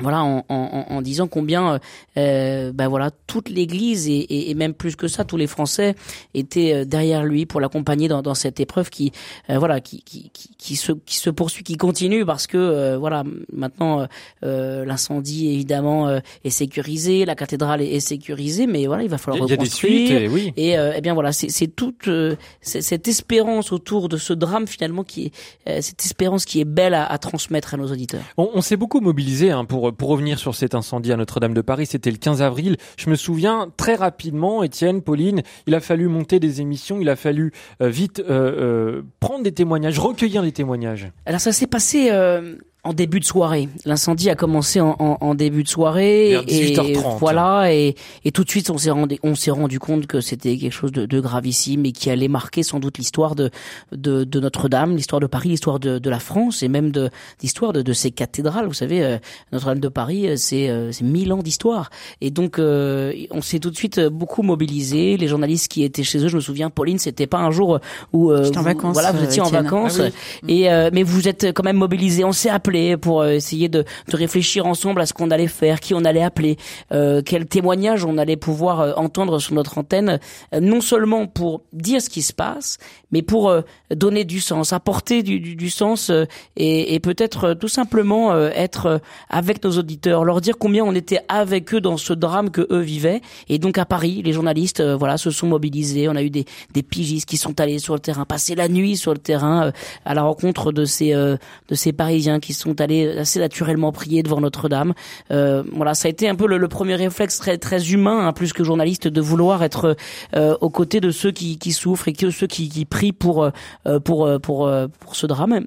Voilà, 0.00 0.24
en, 0.24 0.44
en, 0.48 0.86
en 0.90 1.02
disant 1.02 1.28
combien, 1.28 1.74
euh, 1.74 1.78
euh, 2.16 2.72
ben 2.72 2.88
voilà, 2.88 3.10
toute 3.26 3.48
l'Église 3.48 4.08
et, 4.08 4.12
et, 4.12 4.50
et 4.50 4.54
même 4.54 4.74
plus 4.74 4.96
que 4.96 5.06
ça, 5.06 5.24
tous 5.24 5.36
les 5.36 5.46
Français 5.46 5.94
étaient 6.34 6.72
euh, 6.74 6.84
derrière 6.84 7.24
lui 7.24 7.46
pour 7.46 7.60
l'accompagner 7.60 8.08
dans, 8.08 8.20
dans 8.20 8.34
cette 8.34 8.58
épreuve 8.58 8.90
qui, 8.90 9.12
euh, 9.50 9.58
voilà, 9.58 9.80
qui, 9.80 10.02
qui, 10.02 10.30
qui, 10.32 10.50
qui 10.58 10.76
se, 10.76 10.92
qui 10.92 11.16
se 11.18 11.30
poursuit, 11.30 11.62
qui 11.62 11.76
continue 11.76 12.24
parce 12.24 12.46
que, 12.48 12.56
euh, 12.58 12.98
voilà, 12.98 13.22
maintenant 13.52 14.06
euh, 14.44 14.84
l'incendie 14.84 15.48
évidemment 15.48 16.08
euh, 16.08 16.18
est 16.42 16.50
sécurisé, 16.50 17.24
la 17.24 17.36
cathédrale 17.36 17.80
est, 17.80 17.92
est 17.92 18.00
sécurisée, 18.00 18.66
mais 18.66 18.86
voilà, 18.86 19.04
il 19.04 19.08
va 19.08 19.18
falloir 19.18 19.38
il 19.38 19.50
y 19.50 19.52
a 19.52 19.56
des 19.56 19.62
reconstruire. 19.62 20.08
suites, 20.08 20.20
et 20.22 20.28
oui. 20.28 20.52
Et 20.56 20.76
euh, 20.78 20.92
eh 20.96 21.00
bien 21.00 21.14
voilà, 21.14 21.32
c'est 21.32 21.50
c'est 21.50 21.68
toute 21.68 22.08
euh, 22.08 22.34
cette 22.62 23.06
espérance 23.06 23.70
autour 23.72 24.08
de 24.08 24.16
ce 24.16 24.32
drame 24.32 24.66
finalement 24.66 25.04
qui 25.04 25.26
est 25.26 25.32
euh, 25.68 25.80
cette 25.80 26.04
espérance 26.04 26.44
qui 26.44 26.60
est 26.60 26.64
belle 26.64 26.94
à, 26.94 27.04
à 27.04 27.18
transmettre 27.18 27.74
à 27.74 27.76
nos 27.76 27.90
auditeurs. 27.92 28.22
On, 28.36 28.50
on 28.54 28.60
s'est 28.60 28.76
beaucoup 28.76 29.00
mobilisé 29.00 29.50
hein, 29.50 29.64
pour 29.64 29.83
pour 29.92 30.08
revenir 30.08 30.38
sur 30.38 30.54
cet 30.54 30.74
incendie 30.74 31.12
à 31.12 31.16
Notre-Dame 31.16 31.54
de 31.54 31.60
Paris. 31.60 31.86
C'était 31.86 32.10
le 32.10 32.16
15 32.16 32.42
avril. 32.42 32.76
Je 32.96 33.10
me 33.10 33.16
souviens 33.16 33.70
très 33.76 33.94
rapidement, 33.94 34.62
Étienne, 34.62 35.02
Pauline, 35.02 35.42
il 35.66 35.74
a 35.74 35.80
fallu 35.80 36.08
monter 36.08 36.40
des 36.40 36.60
émissions, 36.60 36.98
il 37.00 37.08
a 37.08 37.16
fallu 37.16 37.52
euh, 37.80 37.88
vite 37.88 38.20
euh, 38.20 38.30
euh, 38.30 39.02
prendre 39.20 39.42
des 39.42 39.52
témoignages, 39.52 39.98
recueillir 39.98 40.42
des 40.42 40.52
témoignages. 40.52 41.10
Alors 41.26 41.40
ça 41.40 41.52
s'est 41.52 41.66
passé 41.66 42.08
euh, 42.10 42.56
en 42.84 42.92
début 42.92 43.18
de 43.20 43.24
soirée. 43.24 43.68
L'incendie 43.84 44.30
a 44.30 44.34
commencé 44.34 44.80
en, 44.80 44.94
en, 44.98 45.16
en 45.20 45.34
début 45.34 45.62
de 45.62 45.68
soirée 45.68 46.30
Vers 46.30 46.42
et 46.46 46.74
18h30. 46.74 47.18
voilà 47.18 47.72
et, 47.72 47.94
et 48.24 48.30
tout 48.32 48.44
de 48.44 48.50
suite 48.50 48.70
on 48.70 48.78
s'est 48.78 48.90
rendu 48.90 49.18
on 49.22 49.34
s'est 49.34 49.50
rendu 49.50 49.78
compte 49.78 50.06
que 50.06 50.20
c'était 50.20 50.56
quelque 50.56 50.72
chose 50.72 50.92
de, 50.92 51.06
de 51.06 51.20
gravissime 51.20 51.86
et 51.86 51.92
qui 51.92 52.10
allait 52.10 52.28
marquer 52.28 52.62
sans 52.62 52.80
doute 52.80 52.98
l'histoire 52.98 53.34
de 53.34 53.50
de, 53.92 54.24
de 54.24 54.40
Notre-Dame, 54.40 54.96
l'histoire 54.96 55.20
de 55.20 55.26
Paris, 55.26 55.48
l'histoire 55.48 55.80
de, 55.80 55.98
de 55.98 56.10
la 56.10 56.18
France 56.18 56.62
et 56.62 56.68
même 56.68 56.90
de 56.90 57.10
l'histoire 57.42 57.72
de, 57.72 57.82
de 57.82 57.92
ces 57.92 58.10
cathédrales. 58.10 58.66
Vous 58.66 58.74
savez, 58.74 59.02
euh, 59.02 59.18
Notre-Dame 59.52 59.80
de 59.80 59.88
Paris, 59.88 60.28
euh, 60.28 60.34
c'est 60.36 60.68
euh, 60.68 60.92
c'est 60.92 61.04
mille 61.04 61.32
ans 61.32 61.42
d'histoire 61.42 61.90
et 62.20 62.30
donc 62.30 62.58
euh, 62.58 63.12
on 63.30 63.40
s'est 63.40 63.58
tout 63.60 63.70
de 63.70 63.76
suite 63.76 63.98
euh, 63.98 64.10
beaucoup 64.10 64.42
mobilisé. 64.42 65.16
Les 65.16 65.28
journalistes 65.28 65.68
qui 65.68 65.84
étaient 65.84 66.02
chez 66.02 66.18
eux, 66.24 66.28
je 66.28 66.36
me 66.36 66.40
souviens, 66.42 66.70
Pauline, 66.70 66.98
c'était 66.98 67.26
pas 67.26 67.38
un 67.38 67.50
jour 67.50 67.78
où 68.12 68.30
euh, 68.30 68.44
J'étais 68.44 68.58
en 68.58 68.60
vous- 68.60 68.66
vacances, 68.66 68.92
Voilà, 68.92 69.12
vous 69.12 69.24
étiez 69.24 69.40
en 69.42 69.48
vacances. 69.48 70.00
Ah 70.00 70.08
Et 70.48 70.70
euh, 70.70 70.90
mais 70.92 71.02
vous 71.02 71.28
êtes 71.28 71.46
quand 71.54 71.62
même 71.64 71.76
mobilisés. 71.76 72.24
On 72.24 72.32
s'est 72.32 72.50
appelé 72.50 72.73
pour 73.00 73.22
euh, 73.22 73.30
essayer 73.30 73.68
de, 73.68 73.84
de 74.08 74.16
réfléchir 74.16 74.66
ensemble 74.66 75.00
à 75.00 75.06
ce 75.06 75.12
qu'on 75.12 75.30
allait 75.30 75.46
faire, 75.46 75.80
qui 75.80 75.94
on 75.94 76.04
allait 76.04 76.22
appeler, 76.22 76.56
euh, 76.92 77.22
quel 77.24 77.46
témoignage 77.46 78.04
on 78.04 78.18
allait 78.18 78.36
pouvoir 78.36 78.80
euh, 78.80 78.92
entendre 78.96 79.38
sur 79.38 79.54
notre 79.54 79.78
antenne, 79.78 80.18
non 80.60 80.80
seulement 80.80 81.26
pour 81.26 81.62
dire 81.72 82.02
ce 82.02 82.10
qui 82.10 82.22
se 82.22 82.32
passe, 82.32 82.78
mais 83.12 83.22
pour 83.22 83.54
donner 83.94 84.24
du 84.24 84.40
sens, 84.40 84.72
apporter 84.72 85.22
du, 85.22 85.38
du, 85.38 85.54
du 85.54 85.70
sens 85.70 86.10
et, 86.56 86.94
et 86.94 87.00
peut-être 87.00 87.54
tout 87.54 87.68
simplement 87.68 88.36
être 88.48 89.00
avec 89.28 89.62
nos 89.62 89.78
auditeurs, 89.78 90.24
leur 90.24 90.40
dire 90.40 90.56
combien 90.58 90.84
on 90.84 90.94
était 90.94 91.20
avec 91.28 91.72
eux 91.74 91.80
dans 91.80 91.96
ce 91.96 92.12
drame 92.12 92.50
que 92.50 92.66
eux 92.70 92.80
vivaient. 92.80 93.20
Et 93.48 93.58
donc 93.58 93.78
à 93.78 93.84
Paris, 93.84 94.22
les 94.24 94.32
journalistes, 94.32 94.82
voilà, 94.82 95.16
se 95.16 95.30
sont 95.30 95.46
mobilisés. 95.46 96.08
On 96.08 96.16
a 96.16 96.22
eu 96.22 96.30
des, 96.30 96.44
des 96.72 96.82
pigistes 96.82 97.28
qui 97.28 97.36
sont 97.36 97.60
allés 97.60 97.78
sur 97.78 97.94
le 97.94 98.00
terrain, 98.00 98.24
passer 98.24 98.54
la 98.54 98.68
nuit 98.68 98.96
sur 98.96 99.12
le 99.12 99.18
terrain 99.18 99.72
à 100.04 100.14
la 100.14 100.22
rencontre 100.22 100.72
de 100.72 100.84
ces 100.84 101.12
de 101.12 101.74
ces 101.74 101.92
Parisiens 101.92 102.40
qui 102.40 102.52
sont 102.52 102.63
allés 102.72 103.18
assez 103.18 103.38
naturellement 103.38 103.92
prier 103.92 104.22
devant 104.22 104.40
Notre-Dame. 104.40 104.94
Euh, 105.30 105.62
voilà, 105.72 105.94
ça 105.94 106.08
a 106.08 106.10
été 106.10 106.28
un 106.28 106.34
peu 106.34 106.46
le, 106.46 106.58
le 106.58 106.68
premier 106.68 106.94
réflexe 106.94 107.38
très 107.38 107.58
très 107.58 107.92
humain, 107.92 108.26
hein, 108.26 108.32
plus 108.32 108.52
que 108.52 108.64
journaliste, 108.64 109.08
de 109.08 109.20
vouloir 109.20 109.62
être 109.62 109.96
euh, 110.34 110.56
aux 110.60 110.70
côtés 110.70 111.00
de 111.00 111.10
ceux 111.10 111.30
qui, 111.30 111.58
qui 111.58 111.72
souffrent 111.72 112.08
et 112.08 112.12
que 112.12 112.30
ceux 112.30 112.46
qui, 112.46 112.68
qui 112.68 112.84
prient 112.84 113.12
pour 113.12 113.44
euh, 113.44 114.00
pour 114.00 114.26
euh, 114.26 114.38
pour 114.38 114.66
euh, 114.66 114.86
pour 115.00 115.16
ce 115.16 115.26
drame. 115.26 115.66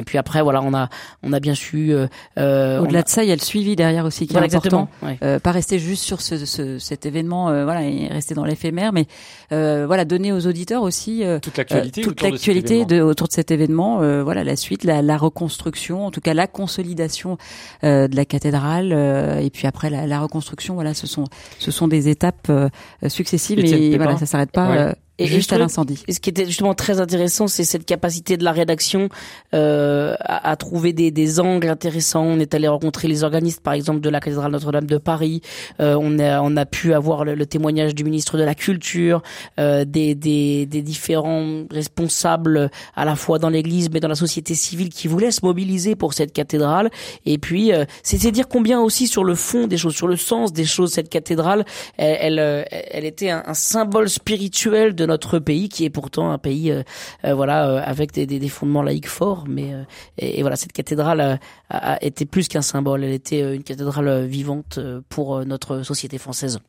Et 0.00 0.04
puis 0.04 0.18
après, 0.18 0.42
voilà, 0.42 0.60
on 0.60 0.74
a 0.74 0.88
on 1.22 1.32
a 1.32 1.38
bien 1.38 1.54
su. 1.54 1.92
euh, 1.92 2.08
euh, 2.36 2.80
Au-delà 2.80 2.98
a- 2.98 3.02
de 3.04 3.08
ça, 3.08 3.22
il 3.22 3.28
y 3.28 3.32
a 3.32 3.36
le 3.36 3.40
suivi 3.40 3.76
derrière 3.76 4.04
aussi 4.04 4.26
qui 4.26 4.32
Voilà, 4.32 4.48
est 4.48 4.54
important. 4.56 4.88
exactement. 4.88 5.08
ouais. 5.10 5.18
Euh, 5.22 5.38
pas 5.38 5.52
rester 5.52 5.78
juste 5.78 6.02
sur 6.02 6.20
ce, 6.20 6.44
ce- 6.46 6.80
cet 6.80 7.06
événement, 7.06 7.48
euh, 7.50 7.62
voilà, 7.64 7.84
et 7.84 8.08
rester 8.08 8.34
dans 8.34 8.44
l'éphémère, 8.44 8.92
mais 8.92 9.06
euh, 9.52 9.84
voilà, 9.86 10.04
donner 10.04 10.32
aux 10.32 10.48
auditeurs 10.48 10.82
aussi 10.82 11.22
euh, 11.22 11.38
Toute 11.38 11.54
euh, 11.54 11.58
l'actualité. 11.60 12.00
toute 12.02 12.12
autour 12.20 12.32
de 12.32 12.36
cet 12.38 12.46
l'actualité 12.48 12.74
événement. 12.80 13.04
de, 13.06 13.10
autour 13.10 13.28
de 13.28 13.32
cet 13.34 13.50
événement, 13.52 14.02
euh, 14.02 14.24
voilà, 14.24 14.42
la 14.42 14.56
suite, 14.56 14.82
la, 14.82 15.00
la 15.00 15.16
reconstruction, 15.16 16.04
en 16.06 16.10
tout 16.10 16.20
cas 16.20 16.34
la 16.34 16.48
consolidation 16.48 17.38
euh, 17.84 18.08
de 18.08 18.16
la 18.16 18.24
cathédrale, 18.24 18.92
euh, 18.92 19.38
et 19.38 19.50
puis 19.50 19.68
après 19.68 19.90
la, 19.90 20.08
la 20.08 20.18
reconstruction, 20.18 20.74
voilà, 20.74 20.94
ce 20.94 21.06
sont 21.06 21.24
ce 21.60 21.70
sont 21.70 21.86
des 21.86 22.08
étapes 22.08 22.48
euh, 22.50 22.68
successives, 23.06 23.60
et 23.60 23.90
Pépin 23.92 24.02
voilà, 24.02 24.18
ça 24.18 24.26
s'arrête 24.26 24.50
pas. 24.50 24.70
Ouais. 24.88 24.94
Et 25.18 25.26
juste 25.26 25.52
à 25.52 25.58
l'incendie. 25.58 26.02
Ce 26.08 26.18
qui 26.18 26.30
était 26.30 26.46
justement 26.46 26.74
très 26.74 27.00
intéressant, 27.00 27.46
c'est 27.46 27.62
cette 27.64 27.86
capacité 27.86 28.36
de 28.36 28.42
la 28.42 28.50
rédaction 28.50 29.08
euh, 29.54 30.16
à, 30.20 30.50
à, 30.50 30.56
trouver 30.56 30.92
des, 30.92 31.12
des, 31.12 31.38
angles 31.38 31.68
intéressants. 31.68 32.24
On 32.24 32.40
est 32.40 32.52
allé 32.54 32.66
rencontrer 32.66 33.06
les 33.06 33.22
organistes, 33.22 33.60
par 33.60 33.74
exemple, 33.74 34.00
de 34.00 34.10
la 34.10 34.18
cathédrale 34.18 34.50
Notre-Dame 34.50 34.86
de 34.86 34.98
Paris. 34.98 35.40
Euh, 35.80 35.96
on, 36.00 36.18
a, 36.18 36.40
on 36.42 36.56
a 36.56 36.66
pu 36.66 36.94
avoir 36.94 37.24
le, 37.24 37.46
témoignage 37.46 37.94
du 37.94 38.02
ministre 38.02 38.38
de 38.38 38.42
la 38.42 38.56
Culture, 38.56 39.22
euh, 39.60 39.84
des, 39.84 40.16
des, 40.16 40.66
des, 40.66 40.82
différents 40.82 41.64
responsables 41.70 42.70
à 42.96 43.04
la 43.04 43.14
fois 43.16 43.38
dans 43.38 43.50
l'Église 43.50 43.90
mais 43.90 44.00
dans 44.00 44.08
la 44.08 44.14
société 44.14 44.54
civile 44.54 44.88
qui 44.88 45.08
voulaient 45.08 45.30
se 45.30 45.44
mobiliser 45.44 45.94
pour 45.94 46.14
cette 46.14 46.32
cathédrale. 46.32 46.90
Et 47.24 47.38
puis, 47.38 47.72
euh, 47.72 47.84
c'était 48.02 48.32
dire 48.32 48.48
combien 48.48 48.80
aussi 48.80 49.06
sur 49.06 49.22
le 49.22 49.34
fond 49.34 49.66
des 49.66 49.76
choses, 49.76 49.94
sur 49.94 50.08
le 50.08 50.16
sens 50.16 50.52
des 50.52 50.64
choses, 50.64 50.92
cette 50.92 51.08
cathédrale, 51.08 51.64
elle, 51.96 52.16
elle, 52.20 52.38
euh, 52.38 52.62
elle 52.70 53.04
était 53.04 53.30
un, 53.30 53.42
un 53.46 53.54
symbole 53.54 54.08
spirituel 54.08 54.94
de 54.94 55.03
notre 55.06 55.38
pays 55.38 55.68
qui 55.68 55.84
est 55.84 55.90
pourtant 55.90 56.30
un 56.30 56.38
pays 56.38 56.70
euh, 56.70 56.82
euh, 57.24 57.34
voilà 57.34 57.68
euh, 57.68 57.82
avec 57.84 58.12
des, 58.12 58.26
des, 58.26 58.48
fondements 58.48 58.82
laïques 58.82 59.08
forts 59.08 59.44
mais 59.48 59.72
et, 60.18 60.42
voilà 60.42 60.56
cette 60.56 60.72
cathédrale 60.72 61.38
a 61.70 62.04
été 62.04 62.26
plus 62.26 62.48
qu'un 62.48 62.62
symbole 62.62 63.04
elle 63.04 63.12
était 63.12 63.54
une 63.54 63.62
cathédrale 63.62 64.24
vivante 64.26 64.78
pour 65.08 65.44
notre 65.44 65.82
société 65.82 66.18
française. 66.18 66.60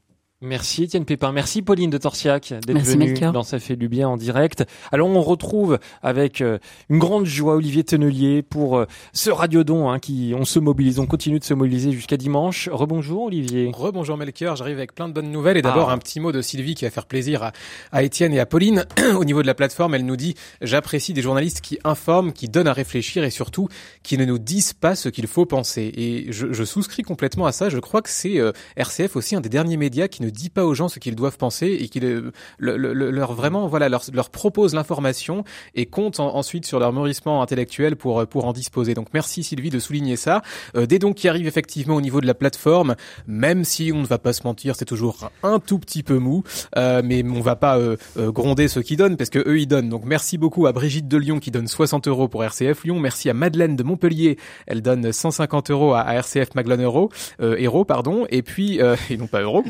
Merci 0.41 0.83
Étienne 0.83 1.05
Pépin, 1.05 1.31
merci 1.31 1.61
Pauline 1.61 1.89
de 1.89 1.97
Torsiac 1.97 2.53
d'être 2.67 2.81
venue 2.81 3.13
dans 3.13 3.43
Ça 3.43 3.57
fait 3.57 3.77
du 3.77 3.87
bien 3.87 4.09
en 4.09 4.17
direct. 4.17 4.65
Alors 4.91 5.07
on 5.07 5.21
retrouve 5.21 5.79
avec 6.03 6.41
euh, 6.41 6.57
une 6.89 6.99
grande 6.99 7.25
joie 7.25 7.55
Olivier 7.55 7.85
Tennelier 7.85 8.41
pour 8.41 8.77
euh, 8.77 8.85
ce 9.13 9.29
radiodon 9.29 9.89
hein, 9.89 9.97
qui 9.97 10.33
on 10.37 10.43
se 10.43 10.59
mobilise, 10.59 10.99
on 10.99 11.05
continue 11.05 11.39
de 11.39 11.45
se 11.45 11.53
mobiliser 11.53 11.93
jusqu'à 11.93 12.17
dimanche. 12.17 12.67
Rebonjour 12.69 13.23
Olivier. 13.23 13.71
Rebonjour 13.73 14.17
Melchior, 14.17 14.57
j'arrive 14.57 14.75
avec 14.75 14.93
plein 14.93 15.07
de 15.07 15.13
bonnes 15.13 15.31
nouvelles 15.31 15.55
et 15.55 15.61
d'abord 15.61 15.89
ah. 15.89 15.93
un 15.93 15.97
petit 15.99 16.19
mot 16.19 16.33
de 16.33 16.41
Sylvie 16.41 16.75
qui 16.75 16.83
va 16.83 16.91
faire 16.91 17.05
plaisir 17.05 17.41
à, 17.41 17.53
à 17.93 18.03
Étienne 18.03 18.33
et 18.33 18.41
à 18.41 18.45
Pauline. 18.45 18.85
Au 19.17 19.23
niveau 19.23 19.41
de 19.41 19.47
la 19.47 19.55
plateforme, 19.55 19.95
elle 19.95 20.05
nous 20.05 20.17
dit 20.17 20.35
j'apprécie 20.59 21.13
des 21.13 21.21
journalistes 21.21 21.61
qui 21.61 21.79
informent, 21.85 22.33
qui 22.33 22.49
donnent 22.49 22.67
à 22.67 22.73
réfléchir 22.73 23.23
et 23.23 23.29
surtout 23.29 23.69
qui 24.03 24.17
ne 24.17 24.25
nous 24.25 24.37
disent 24.37 24.73
pas 24.73 24.97
ce 24.97 25.07
qu'il 25.07 25.27
faut 25.27 25.45
penser. 25.45 25.93
Et 25.95 26.33
je, 26.33 26.51
je, 26.51 26.63
souscris 26.65 27.03
complètement 27.03 27.45
à 27.45 27.53
ça. 27.53 27.69
Je 27.69 27.79
crois 27.79 28.01
que 28.01 28.09
c'est 28.09 28.37
euh, 28.37 28.51
RCF 28.75 29.15
aussi 29.15 29.37
un 29.37 29.41
des 29.41 29.47
derniers 29.47 29.77
médias 29.77 30.09
qui 30.09 30.24
ne 30.25 30.29
dit 30.29 30.49
pas 30.49 30.65
aux 30.65 30.73
gens 30.73 30.89
ce 30.89 30.99
qu'ils 30.99 31.15
doivent 31.15 31.37
penser 31.37 31.67
et 31.79 31.87
qui 31.87 31.99
le, 31.99 32.31
leur 32.59 33.33
vraiment 33.33 33.67
voilà 33.67 33.89
leur, 33.89 34.29
propose 34.29 34.73
l'information 34.73 35.43
et 35.75 35.85
compte 35.85 36.19
ensuite 36.19 36.65
sur 36.65 36.79
leur 36.79 36.93
mûrissement 36.93 37.41
intellectuel 37.41 37.95
pour 37.95 38.25
pour 38.27 38.45
en 38.45 38.53
disposer. 38.53 38.93
Donc 38.93 39.07
merci 39.13 39.43
Sylvie 39.43 39.69
de 39.69 39.79
souligner 39.79 40.15
ça. 40.15 40.41
Euh, 40.75 40.85
des 40.85 40.99
dons 40.99 41.13
qui 41.13 41.27
arrivent 41.27 41.47
effectivement 41.47 41.95
au 41.95 42.01
niveau 42.01 42.21
de 42.21 42.27
la 42.27 42.33
plateforme, 42.33 42.95
même 43.27 43.63
si 43.63 43.91
on 43.93 44.01
ne 44.01 44.05
va 44.05 44.17
pas 44.17 44.33
se 44.33 44.43
mentir, 44.43 44.75
c'est 44.75 44.85
toujours 44.85 45.29
un 45.43 45.59
tout 45.59 45.79
petit 45.79 46.03
peu 46.03 46.17
mou, 46.17 46.43
euh, 46.77 47.01
mais 47.03 47.23
on 47.23 47.41
va 47.41 47.55
pas 47.55 47.77
euh, 47.77 47.97
euh, 48.17 48.31
gronder 48.31 48.67
ceux 48.67 48.81
qui 48.81 48.95
donnent 48.95 49.17
parce 49.17 49.29
que 49.29 49.39
eux 49.39 49.59
ils 49.59 49.67
donnent. 49.67 49.89
Donc 49.89 50.03
merci 50.05 50.37
beaucoup 50.37 50.67
à 50.67 50.71
Brigitte 50.71 51.07
de 51.07 51.17
Lyon 51.17 51.39
qui 51.39 51.51
donne 51.51 51.67
60 51.67 52.07
euros 52.07 52.27
pour 52.27 52.43
RCF 52.43 52.83
Lyon. 52.83 52.99
Merci 52.99 53.29
à 53.29 53.33
Madeleine 53.33 53.75
de 53.75 53.83
Montpellier, 53.83 54.37
elle 54.67 54.81
donne 54.81 55.11
150 55.11 55.71
euros 55.71 55.93
à, 55.93 56.13
RCF 56.15 56.55
Maglone 56.55 56.83
Euro, 56.83 57.85
pardon, 57.85 58.25
et 58.29 58.41
puis 58.41 58.79
et 59.09 59.17
non 59.17 59.27
pas 59.27 59.41
Euro. 59.41 59.63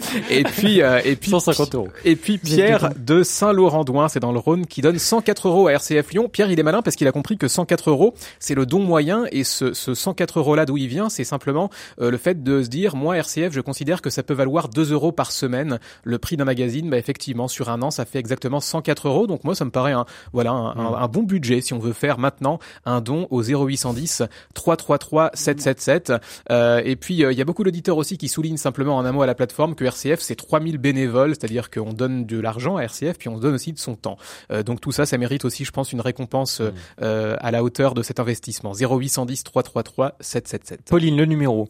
Puis 0.52 0.82
euh, 0.82 1.02
et 1.04 1.16
puis 1.16 1.32
150 1.32 1.76
euros. 1.76 1.88
Et 2.04 2.16
puis 2.16 2.38
Pierre 2.38 2.92
de 2.98 3.24
Saint-Laurent-d'Ouin, 3.24 4.10
c'est 4.10 4.20
dans 4.20 4.32
le 4.32 4.40
Rhône, 4.40 4.66
qui 4.66 4.82
donne 4.82 5.00
104 5.00 5.48
euros 5.48 5.68
à 5.68 5.74
RCF 5.74 6.12
Lyon. 6.12 6.30
Pierre, 6.30 6.52
il 6.52 6.60
est 6.60 6.64
malin 6.64 6.82
parce 6.82 6.96
qu'il 6.96 7.08
a 7.08 7.12
compris 7.12 7.38
que 7.38 7.48
104 7.48 7.90
euros, 7.90 8.14
c'est 8.40 8.56
le 8.56 8.66
don 8.66 8.80
moyen 8.80 9.26
et 9.32 9.44
ce, 9.44 9.74
ce 9.74 9.94
104 9.94 10.40
euros 10.40 10.56
là 10.56 10.66
d'où 10.66 10.78
il 10.78 10.88
vient, 10.88 11.10
c'est 11.10 11.24
simplement 11.24 11.70
euh, 12.02 12.12
le 12.12 12.18
fait 12.18 12.44
de 12.44 12.64
se 12.64 12.70
dire, 12.70 12.96
moi 12.96 13.18
RCF, 13.18 13.52
je 13.52 13.62
considère 13.62 14.02
que 14.02 14.10
ça 14.10 14.24
peut 14.24 14.34
valoir 14.34 14.70
2 14.70 14.92
euros 14.92 15.12
par 15.12 15.32
semaine 15.32 15.80
le 16.04 16.18
prix 16.18 16.38
d'un 16.38 16.46
magazine. 16.46 16.90
Bah 16.90 16.98
effectivement, 16.98 17.48
sur 17.48 17.70
un 17.70 17.82
an, 17.82 17.92
ça 17.92 18.06
fait 18.06 18.20
exactement 18.20 18.60
104 18.60 19.08
euros. 19.08 19.28
Donc 19.28 19.44
moi, 19.44 19.56
ça 19.56 19.66
me 19.66 19.72
paraît 19.72 19.94
un 19.94 20.06
voilà 20.34 20.52
un, 20.52 20.94
un, 20.96 21.08
bon 21.08 21.24
budget 21.24 21.62
si 21.62 21.74
on 21.74 21.80
veut 21.80 21.94
faire 21.94 22.18
maintenant 22.20 22.60
un 22.86 23.02
don 23.02 23.28
au 23.30 23.42
0810 23.44 24.24
333 24.54 25.32
777. 25.34 26.14
Euh, 26.52 26.82
et 26.84 26.96
puis 26.96 27.24
euh, 27.24 27.32
il 27.32 27.38
y 27.38 27.42
a 27.42 27.46
beaucoup 27.46 27.64
d'auditeurs 27.64 27.98
aussi 27.98 28.18
qui 28.18 28.28
soulignent 28.28 28.58
simplement 28.58 28.98
en 28.98 29.06
un 29.06 29.12
mot 29.12 29.22
à 29.22 29.26
la 29.26 29.36
plateforme 29.36 29.76
que 29.76 29.86
RCF 29.86 30.20
c'est 30.20 30.35
3000 30.36 30.78
bénévoles, 30.78 31.32
c'est-à-dire 31.32 31.70
qu'on 31.70 31.94
donne 31.94 32.26
de 32.26 32.40
l'argent 32.40 32.78
à 32.78 32.84
RCF, 32.84 33.18
puis 33.18 33.30
on 33.30 33.38
donne 33.38 33.56
aussi 33.56 33.74
de 33.74 33.80
son 33.80 33.96
temps. 33.96 34.18
Euh, 34.52 34.64
donc 34.64 34.82
tout 34.82 34.92
ça, 34.92 35.06
ça 35.06 35.18
mérite 35.18 35.46
aussi, 35.46 35.66
je 35.66 35.72
pense, 35.72 35.92
une 35.92 36.02
récompense 36.02 36.62
euh, 36.62 36.70
mm. 36.70 36.74
euh 37.02 37.36
à 37.40 37.52
la 37.52 37.64
hauteur 37.64 37.94
de 37.94 38.02
cet 38.02 38.20
investissement. 38.20 38.74
0810 38.74 39.44
333 39.44 40.16
777. 40.20 40.90
Pauline, 40.90 41.18
le 41.18 41.26
numéro 41.26 41.70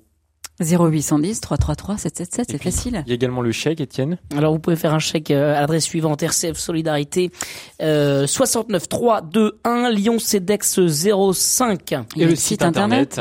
0810 0.61 1.41
333 1.41 1.97
777, 1.97 2.47
c'est 2.51 2.63
facile. 2.63 3.03
Il 3.05 3.09
y 3.09 3.11
a 3.11 3.15
également 3.15 3.41
le 3.41 3.51
chèque, 3.51 3.81
Étienne. 3.81 4.17
Alors 4.37 4.53
vous 4.53 4.59
pouvez 4.59 4.75
faire 4.75 4.93
un 4.93 4.99
chèque 4.99 5.31
à 5.31 5.59
l'adresse 5.59 5.83
suivante 5.83 6.23
RCF 6.23 6.57
Solidarité 6.57 7.31
euh, 7.81 8.25
69 8.25 8.87
321 8.87 9.89
Lyon 9.89 10.19
CEDEX 10.19 10.79
05. 11.33 11.91
Et, 12.15 12.25
le, 12.25 12.35
site, 12.35 12.61
internet 12.61 13.19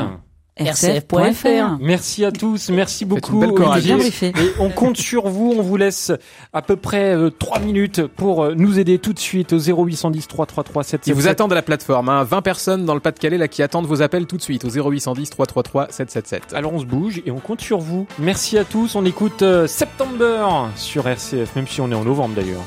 rcf.fr. 0.57 1.77
Merci 1.81 2.23
à 2.23 2.31
tous, 2.31 2.69
merci 2.69 3.03
beaucoup. 3.03 3.43
Et 3.43 4.33
on 4.59 4.69
compte 4.69 4.95
sur 4.95 5.27
vous, 5.27 5.53
on 5.57 5.61
vous 5.61 5.75
laisse 5.75 6.13
à 6.53 6.61
peu 6.61 6.77
près 6.77 7.13
euh, 7.13 7.29
3 7.29 7.59
minutes 7.59 8.07
pour 8.07 8.43
euh, 8.43 8.53
nous 8.55 8.79
aider 8.79 8.97
tout 8.97 9.11
de 9.11 9.19
suite 9.19 9.51
au 9.51 9.57
0810 9.59 10.27
333 10.27 10.83
777. 10.83 11.07
Ils 11.07 11.13
vous 11.13 11.27
attendent 11.27 11.51
à 11.51 11.55
la 11.55 11.61
plateforme, 11.61 12.07
hein. 12.07 12.23
20 12.23 12.41
personnes 12.41 12.85
dans 12.85 12.93
le 12.93 13.01
Pas-de-Calais 13.01 13.37
là 13.37 13.49
qui 13.49 13.63
attendent 13.63 13.85
vos 13.85 14.01
appels 14.01 14.27
tout 14.27 14.37
de 14.37 14.41
suite 14.41 14.63
au 14.63 14.69
0810 14.69 15.29
333 15.29 15.87
777. 15.89 16.53
Alors 16.53 16.73
on 16.73 16.79
se 16.79 16.85
bouge 16.85 17.21
et 17.25 17.31
on 17.31 17.39
compte 17.39 17.59
sur 17.59 17.79
vous. 17.79 18.07
Merci 18.17 18.57
à 18.57 18.63
tous, 18.63 18.95
on 18.95 19.03
écoute 19.03 19.41
euh, 19.41 19.67
September 19.67 20.47
sur 20.77 21.05
RCF, 21.07 21.53
même 21.57 21.67
si 21.67 21.81
on 21.81 21.91
est 21.91 21.95
en 21.95 22.05
novembre 22.05 22.35
d'ailleurs. 22.35 22.63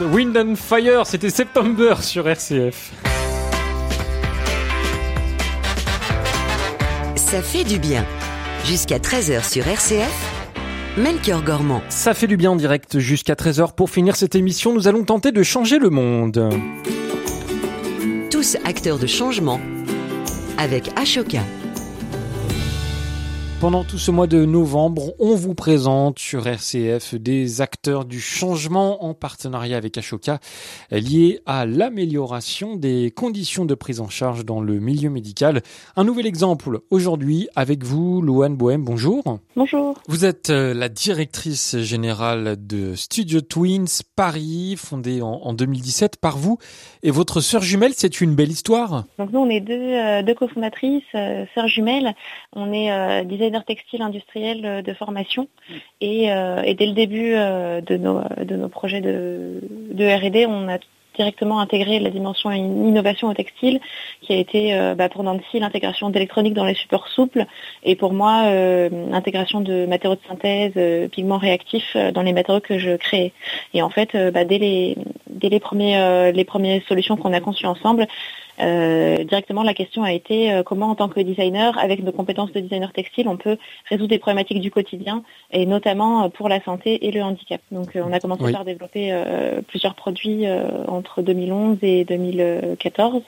Wind 0.00 0.36
and 0.36 0.56
Fire, 0.56 1.06
c'était 1.06 1.30
September 1.30 1.94
sur 2.02 2.28
RCF. 2.28 2.92
Ça 7.16 7.42
fait 7.42 7.64
du 7.64 7.78
bien. 7.78 8.04
Jusqu'à 8.64 8.98
13h 8.98 9.48
sur 9.48 9.66
RCF, 9.66 10.12
Melchior 10.98 11.42
Gormand. 11.42 11.82
Ça 11.88 12.14
fait 12.14 12.26
du 12.26 12.36
bien 12.36 12.50
en 12.50 12.56
direct 12.56 12.98
jusqu'à 12.98 13.34
13h. 13.34 13.74
Pour 13.74 13.90
finir 13.90 14.16
cette 14.16 14.34
émission, 14.34 14.74
nous 14.74 14.86
allons 14.88 15.04
tenter 15.04 15.32
de 15.32 15.42
changer 15.42 15.78
le 15.78 15.90
monde. 15.90 16.50
Tous 18.30 18.56
acteurs 18.64 18.98
de 18.98 19.06
changement 19.06 19.60
avec 20.58 20.90
Ashoka. 20.96 21.40
Pendant 23.66 23.82
tout 23.82 23.98
ce 23.98 24.12
mois 24.12 24.28
de 24.28 24.44
novembre, 24.44 25.12
on 25.18 25.34
vous 25.34 25.56
présente 25.56 26.20
sur 26.20 26.46
RCF 26.46 27.16
des 27.16 27.60
acteurs 27.60 28.04
du 28.04 28.20
changement 28.20 29.04
en 29.04 29.12
partenariat 29.12 29.76
avec 29.76 29.98
Ashoka 29.98 30.38
liés 30.92 31.40
à 31.46 31.66
l'amélioration 31.66 32.76
des 32.76 33.10
conditions 33.10 33.64
de 33.64 33.74
prise 33.74 34.00
en 34.00 34.08
charge 34.08 34.44
dans 34.44 34.60
le 34.60 34.78
milieu 34.78 35.10
médical. 35.10 35.62
Un 35.96 36.04
nouvel 36.04 36.28
exemple 36.28 36.78
aujourd'hui 36.90 37.48
avec 37.56 37.82
vous, 37.82 38.22
Louane 38.22 38.54
Bohème. 38.54 38.84
Bonjour. 38.84 39.40
Bonjour. 39.56 39.98
Vous 40.06 40.24
êtes 40.24 40.50
euh, 40.50 40.72
la 40.72 40.88
directrice 40.88 41.76
générale 41.78 42.54
de 42.64 42.94
Studio 42.94 43.40
Twins 43.40 44.04
Paris, 44.14 44.76
fondée 44.78 45.22
en, 45.22 45.52
2017 45.54 46.18
par 46.20 46.38
vous 46.38 46.58
et 47.02 47.10
votre 47.10 47.40
sœur 47.40 47.62
jumelle. 47.62 47.94
C'est 47.96 48.20
une 48.20 48.36
belle 48.36 48.52
histoire. 48.52 49.06
Donc 49.18 49.32
nous, 49.32 49.40
on 49.40 49.50
est 49.50 49.60
deux, 49.60 49.74
euh, 49.74 50.22
deux 50.22 50.34
cofondatrices, 50.34 51.02
euh, 51.16 51.46
sœurs 51.56 51.66
jumelles. 51.66 52.14
On 52.52 52.72
est 52.72 53.24
designer 53.24 53.55
textile 53.64 54.02
industriel 54.02 54.82
de 54.82 54.92
formation 54.92 55.48
et, 56.00 56.26
dès 56.26 56.86
le 56.86 56.92
début 56.92 57.32
de, 57.32 57.96
nos, 57.96 58.20
de 58.44 58.56
nos 58.56 58.68
projets 58.68 59.00
de, 59.00 59.60
R&D, 59.98 60.46
on 60.46 60.68
a 60.68 60.78
directement 61.16 61.60
intégré 61.60 61.98
la 61.98 62.10
dimension 62.10 62.52
innovation 62.52 63.28
au 63.28 63.34
textile, 63.34 63.80
qui 64.20 64.32
a 64.32 64.36
été 64.36 64.74
euh, 64.74 64.94
bah, 64.94 65.08
pour 65.08 65.22
Nancy 65.22 65.58
l'intégration 65.58 66.10
d'électronique 66.10 66.54
dans 66.54 66.64
les 66.64 66.74
supports 66.74 67.08
souples, 67.08 67.46
et 67.82 67.96
pour 67.96 68.12
moi 68.12 68.44
euh, 68.46 68.88
l'intégration 69.10 69.60
de 69.60 69.86
matériaux 69.86 70.16
de 70.16 70.28
synthèse, 70.28 70.72
euh, 70.76 71.08
pigments 71.08 71.38
réactifs 71.38 71.96
dans 72.14 72.22
les 72.22 72.32
matériaux 72.32 72.60
que 72.60 72.78
je 72.78 72.96
crée. 72.96 73.32
Et 73.74 73.82
en 73.82 73.90
fait, 73.90 74.16
bah, 74.32 74.44
dès, 74.44 74.58
les, 74.58 74.96
dès 75.28 75.48
les, 75.48 75.60
premiers, 75.60 76.32
les 76.32 76.44
premières 76.44 76.82
solutions 76.86 77.16
qu'on 77.16 77.32
a 77.32 77.40
conçues 77.40 77.66
ensemble, 77.66 78.06
euh, 78.60 79.24
directement, 79.24 79.62
la 79.62 79.74
question 79.74 80.02
a 80.02 80.12
été 80.12 80.52
euh, 80.52 80.62
comment, 80.62 80.90
en 80.90 80.94
tant 80.94 81.08
que 81.08 81.20
designer, 81.20 81.78
avec 81.78 82.02
nos 82.02 82.12
compétences 82.12 82.52
de 82.52 82.60
designer 82.60 82.92
textile, 82.92 83.28
on 83.28 83.36
peut 83.36 83.58
résoudre 83.88 84.08
des 84.08 84.18
problématiques 84.18 84.60
du 84.60 84.70
quotidien, 84.70 85.22
et 85.50 85.66
notamment 85.66 86.24
euh, 86.24 86.28
pour 86.28 86.48
la 86.48 86.62
santé 86.62 87.06
et 87.06 87.10
le 87.10 87.22
handicap. 87.22 87.60
Donc, 87.70 87.90
on 87.94 88.12
a 88.12 88.20
commencé 88.20 88.50
par 88.52 88.64
développer 88.64 89.12
plusieurs 89.68 89.94
produits 89.94 90.44
entre 90.88 91.22
2011 91.22 91.78
et 91.82 92.04
2014. 92.04 93.22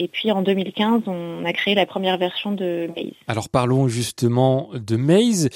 Et 0.00 0.08
puis 0.08 0.32
en 0.32 0.40
2015, 0.40 1.02
on 1.08 1.44
a 1.44 1.52
créé 1.52 1.74
la 1.74 1.84
première 1.84 2.16
version 2.16 2.52
de 2.52 2.88
Maze. 2.96 3.12
Alors 3.28 3.50
parlons 3.50 3.86
justement 3.86 4.70
de 4.72 4.96
Maze. 4.96 5.50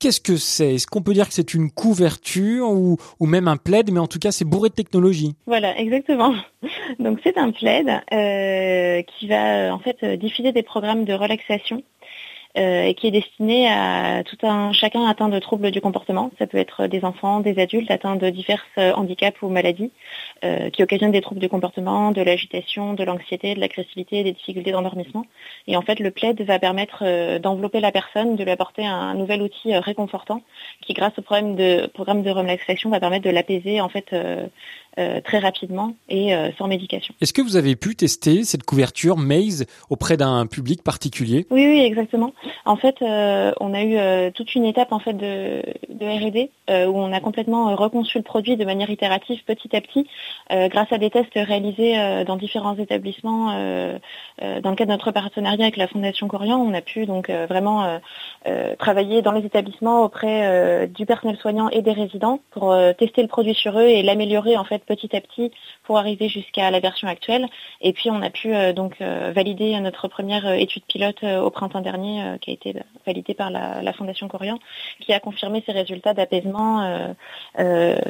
Qu'est-ce 0.00 0.20
que 0.20 0.36
c'est? 0.36 0.74
Est-ce 0.74 0.88
qu'on 0.88 1.00
peut 1.00 1.14
dire 1.14 1.28
que 1.28 1.34
c'est 1.34 1.54
une 1.54 1.70
couverture 1.70 2.70
ou, 2.70 2.96
ou, 3.20 3.26
même 3.26 3.46
un 3.46 3.56
plaid 3.56 3.92
Mais 3.92 4.00
en 4.00 4.08
tout 4.08 4.18
cas, 4.18 4.32
c'est 4.32 4.44
bourré 4.44 4.68
de 4.70 4.74
technologie? 4.74 5.36
Voilà, 5.46 5.78
exactement. 5.78 6.34
Donc 6.98 7.20
c'est 7.22 7.38
un 7.38 7.52
plaid 7.52 7.88
euh, 8.12 9.02
qui 9.02 9.28
va 9.28 9.72
en 9.72 9.78
fait 9.78 10.04
diffuser 10.18 10.50
des 10.50 10.64
programmes 10.64 11.04
de 11.04 11.12
relaxation 11.12 11.84
et 12.56 12.94
qui 12.94 13.08
est 13.08 13.10
destiné 13.10 13.68
à 13.68 14.22
tout 14.24 14.38
un 14.46 14.72
chacun 14.72 15.06
atteint 15.06 15.28
de 15.28 15.38
troubles 15.38 15.70
du 15.70 15.80
comportement. 15.80 16.30
Ça 16.38 16.46
peut 16.46 16.58
être 16.58 16.86
des 16.86 17.04
enfants, 17.04 17.40
des 17.40 17.58
adultes 17.58 17.90
atteints 17.90 18.16
de 18.16 18.30
divers 18.30 18.64
euh, 18.78 18.92
handicaps 18.92 19.40
ou 19.42 19.48
maladies 19.48 19.90
euh, 20.44 20.70
qui 20.70 20.82
occasionnent 20.82 21.10
des 21.10 21.20
troubles 21.20 21.40
du 21.40 21.48
comportement, 21.48 22.12
de 22.12 22.22
l'agitation, 22.22 22.94
de 22.94 23.02
l'anxiété, 23.02 23.54
de 23.54 23.60
l'agressivité, 23.60 24.22
des 24.22 24.32
difficultés 24.32 24.72
d'endormissement. 24.72 25.26
Et 25.66 25.76
en 25.76 25.82
fait, 25.82 25.98
le 25.98 26.10
plaid 26.10 26.40
va 26.42 26.58
permettre 26.58 27.38
d'envelopper 27.38 27.80
la 27.80 27.90
personne, 27.90 28.36
de 28.36 28.44
lui 28.44 28.50
apporter 28.50 28.86
un, 28.86 29.14
nouvel 29.14 29.42
outil 29.42 29.76
réconfortant 29.76 30.42
qui, 30.80 30.92
grâce 30.92 31.18
au 31.18 31.22
programme 31.22 31.56
de, 31.56 31.86
programme 31.92 32.22
de 32.22 32.30
relaxation, 32.30 32.90
va 32.90 33.00
permettre 33.00 33.24
de 33.24 33.30
l'apaiser 33.30 33.80
en 33.80 33.88
fait 33.88 34.14
euh, 34.96 35.20
très 35.20 35.40
rapidement 35.40 35.94
et 36.08 36.36
euh, 36.36 36.50
sans 36.56 36.68
médication. 36.68 37.16
Est-ce 37.20 37.32
que 37.32 37.42
vous 37.42 37.56
avez 37.56 37.74
pu 37.74 37.96
tester 37.96 38.44
cette 38.44 38.62
couverture 38.62 39.16
Maze 39.16 39.66
auprès 39.90 40.16
d'un 40.16 40.46
public 40.46 40.84
particulier? 40.84 41.48
Oui, 41.50 41.66
oui, 41.66 41.80
exactement. 41.80 42.32
En 42.64 42.76
fait, 42.76 43.02
euh, 43.02 43.50
on 43.58 43.74
a 43.74 43.82
eu 43.82 44.30
toute 44.30 44.54
une 44.54 44.64
étape 44.64 44.92
en 44.92 45.00
fait 45.00 45.14
de, 45.14 45.62
de 45.88 46.06
R&D 46.06 46.48
où 46.68 46.96
on 46.96 47.12
a 47.12 47.18
complètement 47.18 47.74
reconçu 47.74 48.18
le 48.18 48.22
produit 48.24 48.56
de 48.56 48.64
manière 48.64 48.88
itérative 48.88 49.42
petit 49.44 49.74
à 49.74 49.80
petit, 49.80 50.06
grâce 50.50 50.92
à 50.92 50.98
des 50.98 51.10
tests 51.10 51.34
réalisés 51.34 52.24
dans 52.24 52.36
différents 52.36 52.76
établissements. 52.76 53.48
dans 53.48 54.70
le 54.70 54.76
cadre 54.76 54.84
de 54.84 54.92
notre 54.92 55.10
partenariat 55.10 55.64
avec 55.64 55.76
la 55.76 55.88
Fondation 55.88 56.28
Corian, 56.28 56.58
on 56.58 56.72
a 56.72 56.80
pu 56.80 57.04
donc 57.04 57.30
vraiment 57.30 58.00
travailler 58.78 59.20
dans 59.22 59.32
les 59.32 59.44
établissements 59.44 60.04
auprès 60.04 60.88
du 60.88 61.04
personnel 61.04 61.36
soignant 61.36 61.68
et 61.68 61.82
des 61.82 61.92
résidents 61.92 62.40
pour 62.50 62.74
tester 62.98 63.22
le 63.22 63.28
produit 63.28 63.54
sur 63.54 63.78
eux 63.78 63.88
et 63.88 64.02
l'améliorer 64.02 64.56
en 64.56 64.64
fait 64.64 64.83
petit 64.84 65.14
à 65.16 65.20
petit 65.20 65.50
pour 65.84 65.98
arriver 65.98 66.28
jusqu'à 66.28 66.70
la 66.70 66.80
version 66.80 67.08
actuelle. 67.08 67.48
Et 67.80 67.92
puis 67.92 68.10
on 68.10 68.22
a 68.22 68.30
pu 68.30 68.54
euh, 68.54 68.72
donc 68.72 68.96
euh, 69.00 69.32
valider 69.34 69.78
notre 69.80 70.08
première 70.08 70.46
euh, 70.46 70.54
étude 70.54 70.84
pilote 70.84 71.22
au 71.24 71.50
printemps 71.50 71.80
dernier, 71.80 72.36
qui 72.40 72.50
a 72.50 72.54
été 72.54 72.74
validée 73.06 73.34
par 73.34 73.50
la, 73.50 73.92
Fondation 73.92 74.28
Corian, 74.28 74.58
qui 75.00 75.12
a 75.12 75.20
confirmé 75.20 75.62
ses 75.64 75.72
résultats 75.72 76.14
d'apaisement. 76.14 77.14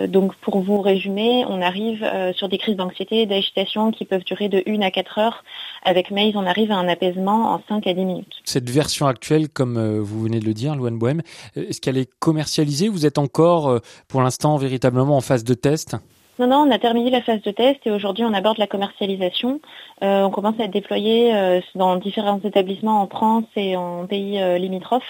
donc 0.09 0.35
pour 0.37 0.61
vous 0.61 0.81
résumer, 0.81 1.45
on 1.49 1.61
arrive 1.61 2.07
sur 2.35 2.49
des 2.49 2.59
crises 2.59 2.77
d'anxiété, 2.77 3.27
d'agitation 3.27 3.91
qui 3.91 4.05
peuvent 4.05 4.25
durer 4.25 4.49
de 4.49 4.63
1 4.67 4.81
à 4.81 4.91
4 4.91 5.19
heures. 5.19 5.45
Avec 5.85 6.11
Maze, 6.11 6.33
on 6.35 6.47
arrive 6.47 6.73
à 6.73 6.77
un 6.77 6.89
apaisement 6.89 7.53
en 7.53 7.61
5 7.69 7.87
à 7.87 7.93
10 7.93 8.05
minutes. 8.05 8.33
Cette 8.45 8.71
version 8.71 9.07
actuelle, 9.07 9.49
comme 9.49 9.99
vous 9.99 10.23
venez 10.23 10.41
de 10.41 10.47
le 10.47 10.55
dire, 10.55 10.75
Louane 10.75 10.99
Bohème, 10.99 11.23
est-ce 11.57 11.81
qu'elle 11.81 11.99
est 11.99 12.11
commercialisée 12.19 12.89
Vous 12.89 13.07
êtes 13.07 13.19
encore 13.19 13.81
pour 14.09 14.23
l'instant 14.23 14.57
véritablement 14.57 15.17
en 15.17 15.21
phase 15.21 15.45
de 15.45 15.55
test? 15.55 15.97
Non, 16.39 16.49
non, 16.49 16.57
on 16.67 16.71
a 16.73 16.79
terminé 16.81 17.11
la 17.11 17.23
phase 17.23 17.43
de 17.43 17.53
test 17.53 17.87
et 17.87 17.93
aujourd'hui 17.93 18.25
on 18.25 18.35
aborde 18.35 18.59
la 18.59 18.67
commercialisation. 18.67 19.61
Euh, 20.03 20.23
on 20.23 20.31
commence 20.31 20.59
à 20.59 20.65
être 20.65 20.73
déployé 20.73 21.33
euh, 21.33 21.61
dans 21.77 21.95
différents 21.97 22.41
établissements 22.43 23.03
en 23.03 23.07
France 23.07 23.45
et 23.55 23.77
en 23.77 24.07
pays 24.07 24.41
euh, 24.41 24.59
limitrophes. 24.59 25.05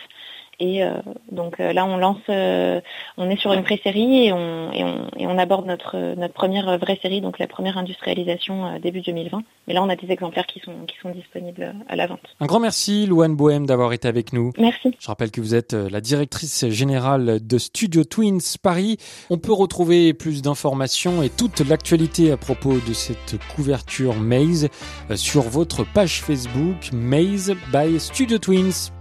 Et 0.60 0.84
euh, 0.84 0.92
donc 1.32 1.58
euh, 1.58 1.72
là, 1.72 1.84
on 1.84 1.96
lance, 1.96 2.18
euh, 2.28 2.80
on 3.16 3.28
est 3.30 3.36
sur 3.36 3.52
une 3.52 3.62
pré-série 3.62 4.26
et 4.26 4.32
on, 4.32 4.72
et, 4.72 4.84
on, 4.84 5.08
et 5.16 5.26
on, 5.26 5.38
aborde 5.38 5.66
notre, 5.66 6.14
notre 6.16 6.34
première 6.34 6.78
vraie 6.78 6.98
série, 7.02 7.20
donc 7.20 7.38
la 7.38 7.46
première 7.46 7.76
industrialisation 7.78 8.78
début 8.78 9.00
2020. 9.00 9.42
Mais 9.66 9.74
là, 9.74 9.82
on 9.82 9.88
a 9.88 9.96
des 9.96 10.10
exemplaires 10.10 10.46
qui 10.46 10.60
sont, 10.60 10.84
qui 10.86 10.96
sont 11.02 11.10
disponibles 11.10 11.74
à 11.88 11.96
la 11.96 12.06
vente. 12.06 12.20
Un 12.40 12.46
grand 12.46 12.60
merci, 12.60 13.06
Louane 13.06 13.34
Bohème, 13.34 13.66
d'avoir 13.66 13.92
été 13.92 14.06
avec 14.08 14.32
nous. 14.32 14.52
Merci. 14.58 14.94
Je 14.98 15.06
rappelle 15.06 15.30
que 15.30 15.40
vous 15.40 15.54
êtes 15.54 15.72
la 15.72 16.00
directrice 16.00 16.68
générale 16.68 17.44
de 17.44 17.58
Studio 17.58 18.04
Twins 18.04 18.56
Paris. 18.62 18.98
On 19.30 19.38
peut 19.38 19.52
retrouver 19.52 20.14
plus 20.14 20.42
d'informations 20.42 21.22
et 21.22 21.30
toute 21.30 21.60
l'actualité 21.60 22.30
à 22.30 22.36
propos 22.36 22.74
de 22.74 22.92
cette 22.92 23.36
couverture 23.54 24.14
Maze 24.14 24.68
sur 25.16 25.42
votre 25.42 25.84
page 25.84 26.20
Facebook 26.20 26.92
Maze 26.92 27.54
by 27.72 27.98
Studio 27.98 28.38
Twins. 28.38 28.92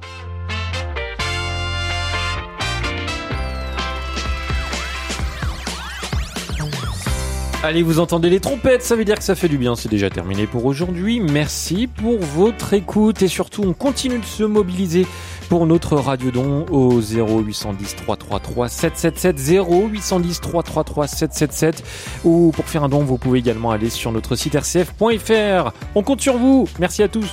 Allez, 7.65 7.81
vous 7.81 7.99
entendez 7.99 8.29
les 8.29 8.41
trompettes, 8.41 8.83
ça 8.83 8.97
veut 8.97 9.05
dire 9.05 9.15
que 9.15 9.23
ça 9.23 9.35
fait 9.35 9.47
du 9.47 9.57
bien. 9.57 9.77
C'est 9.77 9.87
déjà 9.87 10.09
terminé 10.09 10.47
pour 10.47 10.65
aujourd'hui. 10.65 11.21
Merci 11.21 11.87
pour 11.87 12.19
votre 12.19 12.73
écoute 12.73 13.21
et 13.21 13.29
surtout, 13.29 13.63
on 13.63 13.71
continue 13.71 14.19
de 14.19 14.25
se 14.25 14.43
mobiliser 14.43 15.07
pour 15.47 15.65
notre 15.65 15.95
radiodon 15.95 16.65
au 16.69 16.99
0810 16.99 17.95
333 17.95 18.67
777 18.67 19.65
0810 19.65 20.41
333 20.41 21.07
777 21.07 21.83
ou 22.25 22.51
pour 22.53 22.65
faire 22.65 22.83
un 22.83 22.89
don, 22.89 22.99
vous 22.99 23.17
pouvez 23.17 23.39
également 23.39 23.71
aller 23.71 23.89
sur 23.89 24.11
notre 24.11 24.35
site 24.35 24.55
rcf.fr. 24.55 25.71
On 25.95 26.03
compte 26.03 26.19
sur 26.19 26.37
vous. 26.37 26.67
Merci 26.79 27.01
à 27.01 27.07
tous. 27.07 27.31